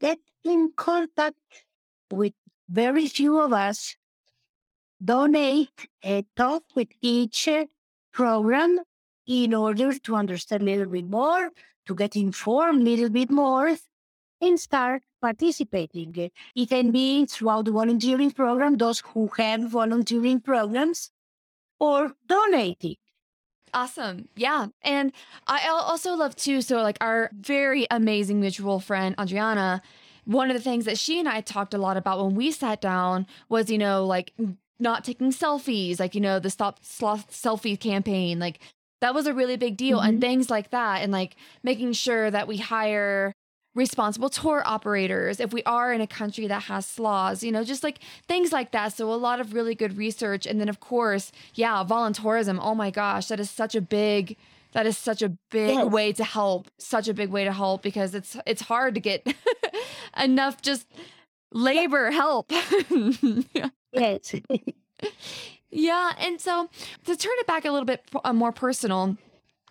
get 0.00 0.18
in 0.44 0.72
contact 0.76 1.36
with 2.10 2.34
very 2.68 3.06
few 3.06 3.40
of 3.40 3.52
us, 3.52 3.96
donate 5.02 5.88
and 6.02 6.26
talk 6.36 6.64
with 6.74 6.88
each 7.00 7.48
program 8.12 8.80
in 9.26 9.54
order 9.54 9.98
to 9.98 10.14
understand 10.16 10.62
a 10.62 10.64
little 10.64 10.86
bit 10.86 11.08
more, 11.08 11.50
to 11.86 11.94
get 11.94 12.16
informed 12.16 12.82
a 12.82 12.84
little 12.84 13.08
bit 13.08 13.30
more, 13.30 13.76
and 14.40 14.60
start 14.60 15.02
participating. 15.20 16.30
It 16.54 16.68
can 16.68 16.90
be 16.90 17.26
throughout 17.26 17.64
the 17.64 17.72
volunteering 17.72 18.32
program, 18.32 18.76
those 18.76 19.00
who 19.00 19.30
have 19.38 19.62
volunteering 19.70 20.40
programs, 20.40 21.10
or 21.80 22.14
donating. 22.28 22.96
Awesome. 23.74 24.28
Yeah. 24.36 24.68
And 24.82 25.12
I 25.46 25.68
also 25.68 26.14
love 26.14 26.34
too. 26.36 26.62
So, 26.62 26.82
like, 26.82 26.98
our 27.00 27.30
very 27.38 27.86
amazing 27.90 28.40
mutual 28.40 28.80
friend, 28.80 29.14
Adriana, 29.20 29.82
one 30.24 30.50
of 30.50 30.56
the 30.56 30.62
things 30.62 30.84
that 30.86 30.98
she 30.98 31.18
and 31.20 31.28
I 31.28 31.40
talked 31.40 31.74
a 31.74 31.78
lot 31.78 31.96
about 31.96 32.24
when 32.24 32.34
we 32.34 32.50
sat 32.52 32.80
down 32.80 33.26
was, 33.48 33.70
you 33.70 33.78
know, 33.78 34.04
like 34.06 34.32
not 34.78 35.04
taking 35.04 35.30
selfies, 35.32 36.00
like, 36.00 36.14
you 36.14 36.20
know, 36.20 36.38
the 36.38 36.50
Stop 36.50 36.84
Sloth 36.84 37.30
Selfie 37.30 37.78
campaign. 37.78 38.38
Like, 38.38 38.60
that 39.02 39.14
was 39.14 39.26
a 39.26 39.34
really 39.34 39.56
big 39.56 39.76
deal, 39.76 40.00
Mhm. 40.00 40.08
and 40.08 40.20
things 40.20 40.48
like 40.50 40.70
that. 40.70 41.02
And 41.02 41.12
like 41.12 41.36
making 41.62 41.92
sure 41.92 42.30
that 42.30 42.48
we 42.48 42.56
hire 42.56 43.34
responsible 43.76 44.28
tour 44.30 44.62
operators 44.66 45.38
if 45.38 45.52
we 45.52 45.62
are 45.64 45.92
in 45.92 46.00
a 46.00 46.06
country 46.06 46.46
that 46.48 46.64
has 46.64 46.84
sloths, 46.86 47.44
you 47.44 47.52
know, 47.52 47.62
just 47.62 47.84
like 47.84 47.98
things 48.26 48.50
like 48.50 48.72
that. 48.72 48.94
So, 48.94 49.12
a 49.12 49.14
lot 49.14 49.38
of 49.40 49.54
really 49.54 49.74
good 49.76 49.96
research. 49.96 50.46
And 50.46 50.60
then, 50.60 50.68
of 50.68 50.80
course, 50.80 51.30
yeah, 51.54 51.84
volunteerism. 51.84 52.58
Oh 52.60 52.74
my 52.74 52.90
gosh, 52.90 53.28
that 53.28 53.38
is 53.38 53.50
such 53.50 53.74
a 53.76 53.80
big. 53.80 54.36
That 54.72 54.84
is 54.86 54.98
such 54.98 55.22
a 55.22 55.30
big 55.50 55.74
Yes. 55.76 55.86
way 55.86 56.12
to 56.12 56.24
help. 56.24 56.68
Such 56.78 57.08
a 57.08 57.14
big 57.14 57.30
way 57.30 57.44
to 57.44 57.52
help 57.52 57.82
because 57.82 58.14
it's 58.14 58.36
it's 58.46 58.62
hard 58.62 58.94
to 58.94 59.00
get 59.00 59.26
enough 60.22 60.60
just 60.60 60.86
labor 61.52 62.10
help. 62.10 62.50
yeah. 63.54 63.68
Yes. 63.92 64.34
Yeah, 65.70 66.12
and 66.18 66.40
so 66.40 66.70
to 67.04 67.16
turn 67.16 67.32
it 67.38 67.46
back 67.46 67.64
a 67.64 67.70
little 67.70 67.84
bit 67.84 68.02
uh, 68.24 68.32
more 68.32 68.52
personal, 68.52 69.16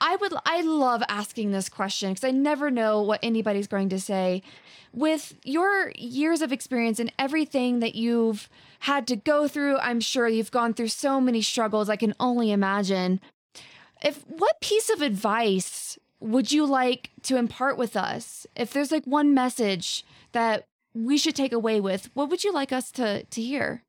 I 0.06 0.18
would 0.18 0.34
I 0.46 0.62
love 0.62 1.02
asking 1.10 1.50
this 1.50 1.68
question 1.68 2.12
because 2.14 2.24
I 2.24 2.30
never 2.30 2.70
know 2.70 3.02
what 3.02 3.20
anybody's 3.24 3.66
going 3.66 3.90
to 3.90 4.00
say. 4.00 4.44
With 4.94 5.34
your 5.44 5.92
years 5.96 6.44
of 6.44 6.52
experience 6.52 7.00
and 7.00 7.12
everything 7.18 7.80
that 7.80 7.96
you've 7.96 8.48
had 8.82 9.08
to 9.08 9.16
go 9.16 9.48
through, 9.48 9.80
I'm 9.80 10.00
sure 10.00 10.28
you've 10.28 10.52
gone 10.52 10.76
through 10.76 10.90
so 10.90 11.20
many 11.20 11.42
struggles. 11.42 11.90
I 11.90 11.96
can 11.96 12.14
only 12.20 12.52
imagine. 12.52 13.20
If 14.04 14.24
what 14.28 14.62
piece 14.62 14.92
of 14.92 15.02
advice 15.02 15.98
would 16.20 16.52
you 16.52 16.68
like 16.68 17.10
to 17.24 17.38
impart 17.38 17.76
with 17.76 17.98
us? 17.98 18.46
If 18.56 18.74
there's 18.74 18.92
like 18.92 19.06
one 19.06 19.34
message 19.34 20.06
that 20.34 20.68
we 20.94 21.18
should 21.18 21.36
take 21.36 21.52
away 21.52 21.82
with, 21.82 22.12
what 22.14 22.30
would 22.30 22.44
you 22.44 22.54
like 22.54 22.72
us 22.72 22.92
to 22.92 23.24
to 23.24 23.42
hear? 23.42 23.82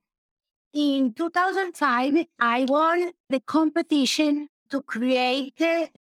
In 0.72 1.12
2005, 1.12 2.26
I 2.40 2.64
won 2.66 3.12
the 3.28 3.40
competition 3.40 4.48
to 4.70 4.80
create 4.80 5.60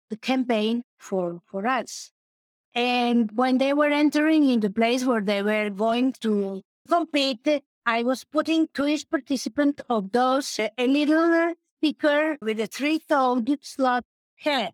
the, 0.10 0.18
campaign 0.18 0.84
for, 0.98 1.42
for 1.46 1.68
us. 1.68 2.12
And 2.74 3.32
when 3.34 3.58
they 3.58 3.74
were 3.74 3.90
entering 3.90 4.50
in 4.50 4.60
the 4.60 4.70
place 4.70 5.06
where 5.06 5.22
they 5.22 5.42
were 5.42 5.70
going 5.70 6.14
to 6.22 6.62
compete, 6.88 7.64
I 7.86 8.04
was 8.04 8.24
putting 8.24 8.68
to 8.76 8.86
each 8.86 9.10
participant 9.10 9.82
of 9.90 10.12
those 10.12 10.60
a 10.60 10.88
little 10.88 11.34
uh, 11.34 11.54
sticker 11.78 12.38
with 12.42 12.60
a 12.60 12.68
three-toed 12.68 13.58
slot 13.62 14.04
head. 14.36 14.74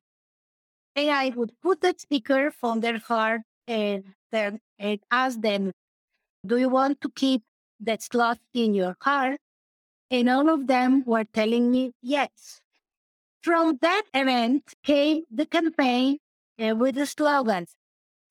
And 0.95 1.09
I 1.09 1.29
would 1.29 1.53
put 1.61 1.81
that 1.81 2.01
sticker 2.01 2.53
on 2.63 2.79
their 2.81 2.99
heart 2.99 3.41
and 3.67 4.03
then 4.31 4.59
and 4.77 4.99
ask 5.11 5.39
them, 5.39 5.71
do 6.45 6.57
you 6.57 6.69
want 6.69 7.01
to 7.01 7.09
keep 7.09 7.43
that 7.79 8.01
slot 8.03 8.39
in 8.53 8.73
your 8.73 8.95
heart? 9.01 9.39
And 10.11 10.29
all 10.29 10.49
of 10.49 10.67
them 10.67 11.03
were 11.05 11.23
telling 11.23 11.71
me 11.71 11.93
yes. 12.01 12.61
From 13.45 13.77
that 13.81 14.05
event 14.13 14.73
came 14.83 15.23
the 15.29 15.45
campaign 15.45 16.17
uh, 16.59 16.75
with 16.75 16.95
the 16.95 17.05
slogans 17.05 17.75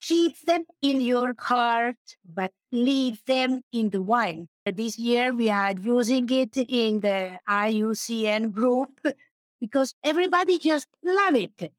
Keep 0.01 0.41
them 0.43 0.65
in 0.83 1.01
your 1.01 1.35
heart, 1.39 2.17
but 2.25 2.53
leave 2.73 3.25
them 3.27 3.63
in 3.73 3.91
the 3.91 4.03
wine. 4.03 4.49
This 4.67 4.99
year 4.99 5.33
we 5.33 5.51
are 5.51 5.73
using 5.73 6.29
it 6.31 6.57
in 6.57 7.01
the 7.01 7.39
IUCN 7.49 8.53
group 8.53 8.91
because 9.61 9.95
everybody 10.03 10.59
just 10.59 10.89
love 11.05 11.37
it. 11.37 11.73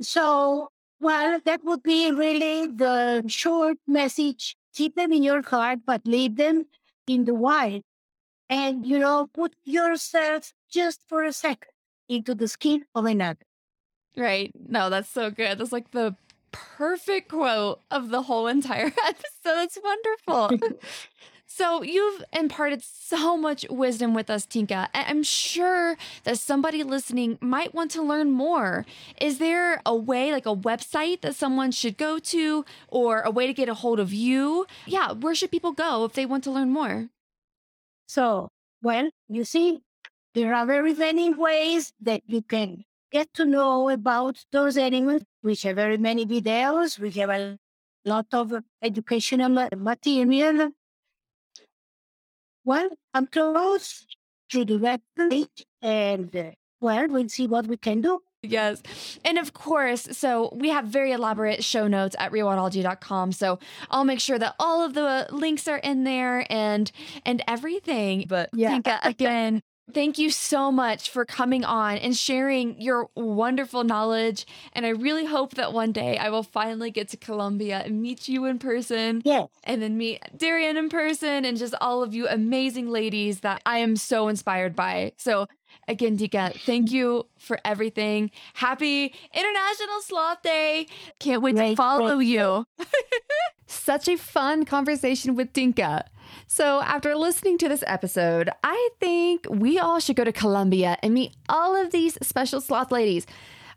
So, 0.00 0.70
well, 1.00 1.40
that 1.44 1.64
would 1.64 1.84
be 1.84 2.10
really 2.10 2.66
the 2.66 3.22
short 3.28 3.78
message. 3.86 4.56
Keep 4.74 4.96
them 4.96 5.12
in 5.12 5.22
your 5.22 5.42
heart, 5.42 5.78
but 5.86 6.02
leave 6.04 6.36
them 6.36 6.66
in 7.06 7.24
the 7.24 7.34
wine 7.34 7.82
and 8.50 8.84
you 8.84 8.98
know 8.98 9.28
put 9.32 9.54
yourself 9.64 10.52
just 10.70 11.02
for 11.08 11.22
a 11.22 11.32
second 11.32 11.70
into 12.10 12.34
the 12.34 12.48
skin 12.48 12.84
of 12.94 13.06
another 13.06 13.38
Right. 14.16 14.50
No, 14.68 14.90
that's 14.90 15.08
so 15.08 15.30
good. 15.30 15.58
That's 15.58 15.72
like 15.72 15.92
the 15.92 16.16
perfect 16.52 17.28
quote 17.28 17.80
of 17.92 18.10
the 18.10 18.22
whole 18.22 18.48
entire 18.48 18.86
episode. 19.06 19.22
That's 19.44 19.78
wonderful. 19.82 20.50
so, 21.46 21.82
you've 21.84 22.24
imparted 22.32 22.82
so 22.82 23.36
much 23.36 23.64
wisdom 23.70 24.14
with 24.14 24.28
us, 24.30 24.46
Tinka. 24.46 24.88
and 24.92 25.06
I'm 25.08 25.22
sure 25.22 25.96
that 26.24 26.38
somebody 26.40 26.82
listening 26.82 27.38
might 27.40 27.72
want 27.72 27.92
to 27.92 28.02
learn 28.02 28.32
more. 28.32 28.84
Is 29.20 29.38
there 29.38 29.80
a 29.86 29.94
way, 29.94 30.32
like 30.32 30.46
a 30.46 30.56
website 30.56 31.20
that 31.20 31.36
someone 31.36 31.70
should 31.70 31.96
go 31.96 32.18
to 32.18 32.64
or 32.88 33.20
a 33.22 33.30
way 33.30 33.46
to 33.46 33.54
get 33.54 33.68
a 33.68 33.74
hold 33.74 34.00
of 34.00 34.12
you? 34.12 34.66
Yeah, 34.86 35.12
where 35.12 35.36
should 35.36 35.52
people 35.52 35.72
go 35.72 36.04
if 36.04 36.14
they 36.14 36.26
want 36.26 36.42
to 36.44 36.50
learn 36.50 36.70
more? 36.70 37.08
so 38.06 38.48
well 38.82 39.08
you 39.28 39.44
see 39.44 39.80
there 40.34 40.54
are 40.54 40.66
very 40.66 40.94
many 40.94 41.32
ways 41.32 41.92
that 42.00 42.22
you 42.26 42.42
can 42.42 42.84
get 43.10 43.32
to 43.34 43.44
know 43.44 43.88
about 43.88 44.44
those 44.52 44.76
animals 44.76 45.22
we 45.42 45.54
have 45.56 45.76
very 45.76 45.98
many 45.98 46.24
videos 46.24 46.98
we 46.98 47.10
have 47.10 47.30
a 47.30 47.58
lot 48.04 48.26
of 48.32 48.52
educational 48.82 49.48
material 49.76 50.70
well 52.64 52.88
i'm 53.14 53.26
close 53.26 54.06
to 54.48 54.64
the 54.64 54.78
website 54.78 55.64
and 55.82 56.34
uh, 56.36 56.50
well 56.80 57.08
we'll 57.08 57.28
see 57.28 57.46
what 57.46 57.66
we 57.66 57.76
can 57.76 58.00
do 58.00 58.20
Yes. 58.42 58.82
And 59.24 59.38
of 59.38 59.52
course, 59.52 60.08
so 60.12 60.50
we 60.54 60.70
have 60.70 60.86
very 60.86 61.12
elaborate 61.12 61.62
show 61.62 61.86
notes 61.86 62.16
at 62.18 62.32
rewildology.com. 62.32 63.32
So 63.32 63.58
I'll 63.90 64.04
make 64.04 64.20
sure 64.20 64.38
that 64.38 64.54
all 64.58 64.82
of 64.82 64.94
the 64.94 65.28
links 65.30 65.68
are 65.68 65.76
in 65.76 66.04
there 66.04 66.46
and 66.50 66.90
and 67.26 67.42
everything. 67.46 68.24
But 68.28 68.48
Yeah. 68.54 68.70
Tinka, 68.70 69.00
again, 69.02 69.62
thank 69.90 70.18
you 70.18 70.30
so 70.30 70.72
much 70.72 71.10
for 71.10 71.24
coming 71.24 71.64
on 71.64 71.98
and 71.98 72.16
sharing 72.16 72.80
your 72.80 73.08
wonderful 73.14 73.84
knowledge. 73.84 74.46
And 74.72 74.86
I 74.86 74.90
really 74.90 75.26
hope 75.26 75.54
that 75.54 75.72
one 75.72 75.92
day 75.92 76.16
I 76.16 76.30
will 76.30 76.42
finally 76.42 76.90
get 76.90 77.08
to 77.08 77.16
Colombia 77.16 77.82
and 77.84 78.00
meet 78.00 78.28
you 78.28 78.44
in 78.46 78.58
person 78.58 79.22
yes 79.24 79.48
and 79.64 79.82
then 79.82 79.96
meet 79.96 80.20
Darian 80.36 80.76
in 80.76 80.88
person 80.88 81.44
and 81.44 81.56
just 81.56 81.74
all 81.80 82.02
of 82.02 82.14
you 82.14 82.26
amazing 82.28 82.90
ladies 82.90 83.40
that 83.40 83.62
I 83.66 83.78
am 83.78 83.96
so 83.96 84.28
inspired 84.28 84.74
by. 84.74 85.12
So 85.16 85.46
again, 85.88 86.16
Tinka, 86.16 86.52
thank 86.64 86.90
you 86.90 87.26
for 87.38 87.58
everything. 87.64 88.30
Happy 88.54 89.14
International 89.34 90.00
Sloth 90.00 90.42
Day. 90.42 90.86
Can't 91.18 91.42
wait 91.42 91.56
to 91.56 91.76
follow 91.76 92.18
you. 92.18 92.66
Such 93.66 94.08
a 94.08 94.16
fun 94.16 94.64
conversation 94.64 95.34
with 95.34 95.52
Tinka. 95.52 96.04
So, 96.52 96.82
after 96.82 97.14
listening 97.14 97.58
to 97.58 97.68
this 97.68 97.84
episode, 97.86 98.50
I 98.64 98.88
think 98.98 99.46
we 99.48 99.78
all 99.78 100.00
should 100.00 100.16
go 100.16 100.24
to 100.24 100.32
Colombia 100.32 100.98
and 101.00 101.14
meet 101.14 101.36
all 101.48 101.80
of 101.80 101.92
these 101.92 102.18
special 102.22 102.60
sloth 102.60 102.90
ladies. 102.90 103.24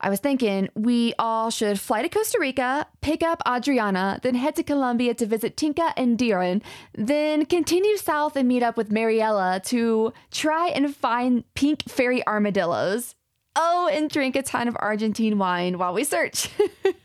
I 0.01 0.09
was 0.09 0.19
thinking 0.19 0.69
we 0.74 1.13
all 1.19 1.51
should 1.51 1.80
fly 1.80 2.01
to 2.01 2.09
Costa 2.09 2.39
Rica, 2.39 2.88
pick 2.99 3.21
up 3.21 3.43
Adriana, 3.47 4.19
then 4.24 4.34
head 4.34 4.55
to 4.55 4.63
Colombia 4.63 5.13
to 5.13 5.28
visit 5.28 5.55
Tinka 5.55 5.93
and 5.95 6.17
Diran, 6.17 6.63
then 6.95 7.45
continue 7.45 7.95
south 7.95 8.36
and 8.36 8.47
meet 8.47 8.63
up 8.63 8.76
with 8.76 8.91
Mariella 8.91 9.61
to 9.65 10.11
try 10.32 10.69
and 10.69 10.95
find 10.95 11.43
pink 11.53 11.88
fairy 11.88 12.26
armadillos. 12.26 13.13
Oh, 13.55 13.88
and 13.93 14.09
drink 14.09 14.36
a 14.36 14.41
ton 14.41 14.67
of 14.67 14.76
Argentine 14.80 15.38
wine 15.38 15.78
while 15.78 15.93
we 15.93 16.03
search. 16.03 16.49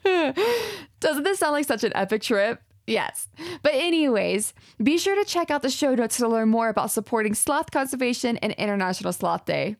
Doesn't 1.01 1.25
this 1.25 1.39
sound 1.39 1.53
like 1.53 1.67
such 1.67 1.85
an 1.85 1.93
epic 1.95 2.23
trip? 2.23 2.63
Yes. 2.89 3.29
But, 3.63 3.75
anyways, 3.75 4.55
be 4.83 4.97
sure 4.97 5.15
to 5.15 5.25
check 5.25 5.51
out 5.51 5.61
the 5.61 5.71
show 5.71 5.95
notes 5.95 6.17
to 6.17 6.29
learn 6.29 6.49
more 6.49 6.71
about 6.71 6.91
supporting 6.91 7.35
sloth 7.35 7.71
conservation 7.71 8.39
and 8.39 8.53
International 8.55 9.13
Sloth 9.13 9.45
Day. 9.45 9.77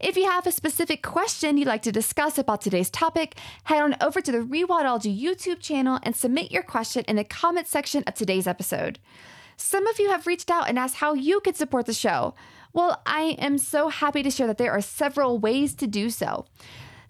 If 0.00 0.16
you 0.16 0.24
have 0.24 0.46
a 0.46 0.52
specific 0.52 1.02
question 1.02 1.58
you'd 1.58 1.68
like 1.68 1.82
to 1.82 1.92
discuss 1.92 2.38
about 2.38 2.62
today's 2.62 2.90
topic, 2.90 3.36
head 3.64 3.82
on 3.82 3.96
over 4.00 4.20
to 4.20 4.32
the 4.32 4.38
Rewildology 4.38 5.16
YouTube 5.16 5.60
channel 5.60 6.00
and 6.02 6.16
submit 6.16 6.50
your 6.50 6.62
question 6.62 7.04
in 7.06 7.16
the 7.16 7.24
comment 7.24 7.68
section 7.68 8.02
of 8.06 8.14
today's 8.14 8.46
episode. 8.46 8.98
Some 9.58 9.86
of 9.86 10.00
you 10.00 10.08
have 10.10 10.26
reached 10.26 10.50
out 10.50 10.68
and 10.68 10.78
asked 10.78 10.96
how 10.96 11.12
you 11.12 11.38
could 11.40 11.56
support 11.56 11.86
the 11.86 11.92
show. 11.92 12.34
Well, 12.72 13.02
I 13.04 13.36
am 13.38 13.58
so 13.58 13.88
happy 13.88 14.22
to 14.22 14.30
share 14.30 14.46
that 14.46 14.56
there 14.56 14.72
are 14.72 14.80
several 14.80 15.38
ways 15.38 15.74
to 15.74 15.86
do 15.86 16.08
so. 16.08 16.46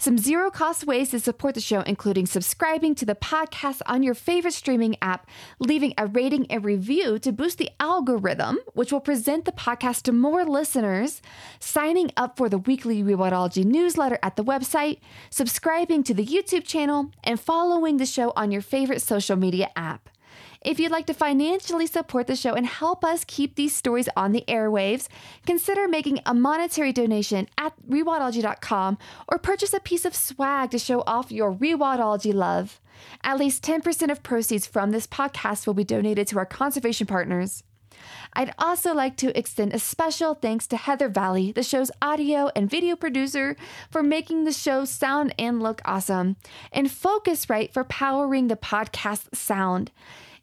Some 0.03 0.19
zero 0.19 0.51
cost 0.51 0.85
ways 0.85 1.11
to 1.11 1.21
support 1.21 1.55
the 1.55 1.61
show, 1.61 1.83
including 1.83 2.27
subscribing 2.27 2.97
to 2.97 3.07
the 3.07 3.15
podcast 3.15 3.83
on 3.87 4.03
your 4.03 4.15
favorite 4.15 4.53
streaming 4.53 4.97
app, 5.01 5.31
leaving 5.61 5.95
a 5.97 6.09
rating 6.09 6.51
and 6.51 6.65
review 6.65 7.21
to 7.21 7.31
boost 7.31 7.59
the 7.59 7.71
algorithm, 7.79 8.59
which 8.75 8.91
will 8.91 8.99
present 8.99 9.45
the 9.45 9.53
podcast 9.53 10.03
to 10.03 10.11
more 10.11 10.45
listeners, 10.45 11.23
signing 11.61 12.11
up 12.17 12.37
for 12.37 12.49
the 12.49 12.59
weekly 12.59 13.01
Rewildology 13.05 13.65
newsletter 13.65 14.19
at 14.25 14.35
the 14.35 14.43
website, 14.43 14.99
subscribing 15.31 16.03
to 16.03 16.15
the 16.15 16.27
YouTube 16.27 16.65
channel, 16.65 17.13
and 17.23 17.39
following 17.39 17.99
the 17.99 18.05
show 18.05 18.33
on 18.35 18.51
your 18.51 18.61
favorite 18.61 19.03
social 19.03 19.37
media 19.37 19.71
app. 19.77 20.09
If 20.65 20.79
you'd 20.79 20.93
like 20.93 21.07
to 21.07 21.15
financially 21.15 21.87
support 21.87 22.29
the 22.29 22.37
show 22.37 22.55
and 22.55 22.67
help 22.67 23.05
us 23.05 23.25
keep 23.27 23.57
these 23.57 23.75
stories 23.75 24.09
on 24.17 24.33
the 24.33 24.45
airwaves, 24.47 25.09
consider 25.45 25.89
making 25.89 26.21
a 26.25 26.35
monetary 26.35 26.93
donation 26.93 27.49
at 27.59 27.73
rewildology.com 27.89 28.99
or 29.29 29.39
purchase 29.39 29.75
a 29.75 29.81
piece 29.81 30.05
of 30.05 30.15
swag 30.15 30.71
to 30.71 30.79
show 30.79 31.03
off 31.07 31.33
your 31.33 31.53
rewildology 31.53 32.33
love. 32.33 32.81
At 33.25 33.39
least 33.39 33.65
10% 33.65 34.11
of 34.13 34.23
proceeds 34.23 34.67
from 34.67 34.93
this 34.93 35.07
podcast 35.07 35.67
will 35.67 35.75
be 35.75 35.85
donated 35.85 36.29
to 36.29 36.39
our 36.39 36.47
conservation 36.47 37.09
partners. 37.09 37.65
I'd 38.35 38.55
also 38.59 38.95
like 38.95 39.17
to 39.19 39.37
extend 39.37 39.75
a 39.75 39.79
special 39.79 40.35
thanks 40.35 40.67
to 40.69 40.77
Heather 40.77 41.09
Valley, 41.09 41.53
the 41.53 41.63
show's 41.63 41.91
audio 42.01 42.51
and 42.57 42.71
video 42.71 42.97
producer, 42.97 43.57
for 43.91 44.03
making 44.03 44.45
the 44.45 44.53
show 44.53 44.85
sound 44.85 45.35
and 45.39 45.63
look 45.63 45.83
awesome, 45.85 46.37
and 46.73 46.89
Focusrite 46.89 47.73
for 47.73 47.85
powering 47.85 48.49
the 48.49 48.57
podcast 48.57 49.35
sound. 49.35 49.91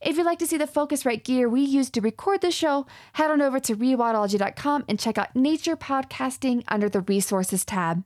If 0.02 0.16
you'd 0.16 0.26
like 0.26 0.40
to 0.40 0.48
see 0.48 0.58
the 0.58 0.66
Focusrite 0.66 1.26
gear 1.26 1.50
we 1.50 1.62
use 1.62 1.90
to 1.90 2.00
record 2.00 2.40
the 2.40 2.52
show, 2.52 2.86
head 3.14 3.32
on 3.32 3.42
over 3.42 3.60
to 3.60 3.76
rewildology.com 3.76 4.86
and 4.88 4.98
check 4.98 5.18
out 5.18 5.36
Nature 5.36 5.76
Podcasting 5.76 6.64
under 6.70 6.88
the 6.88 7.02
Resources 7.02 7.66
tab. 7.66 8.06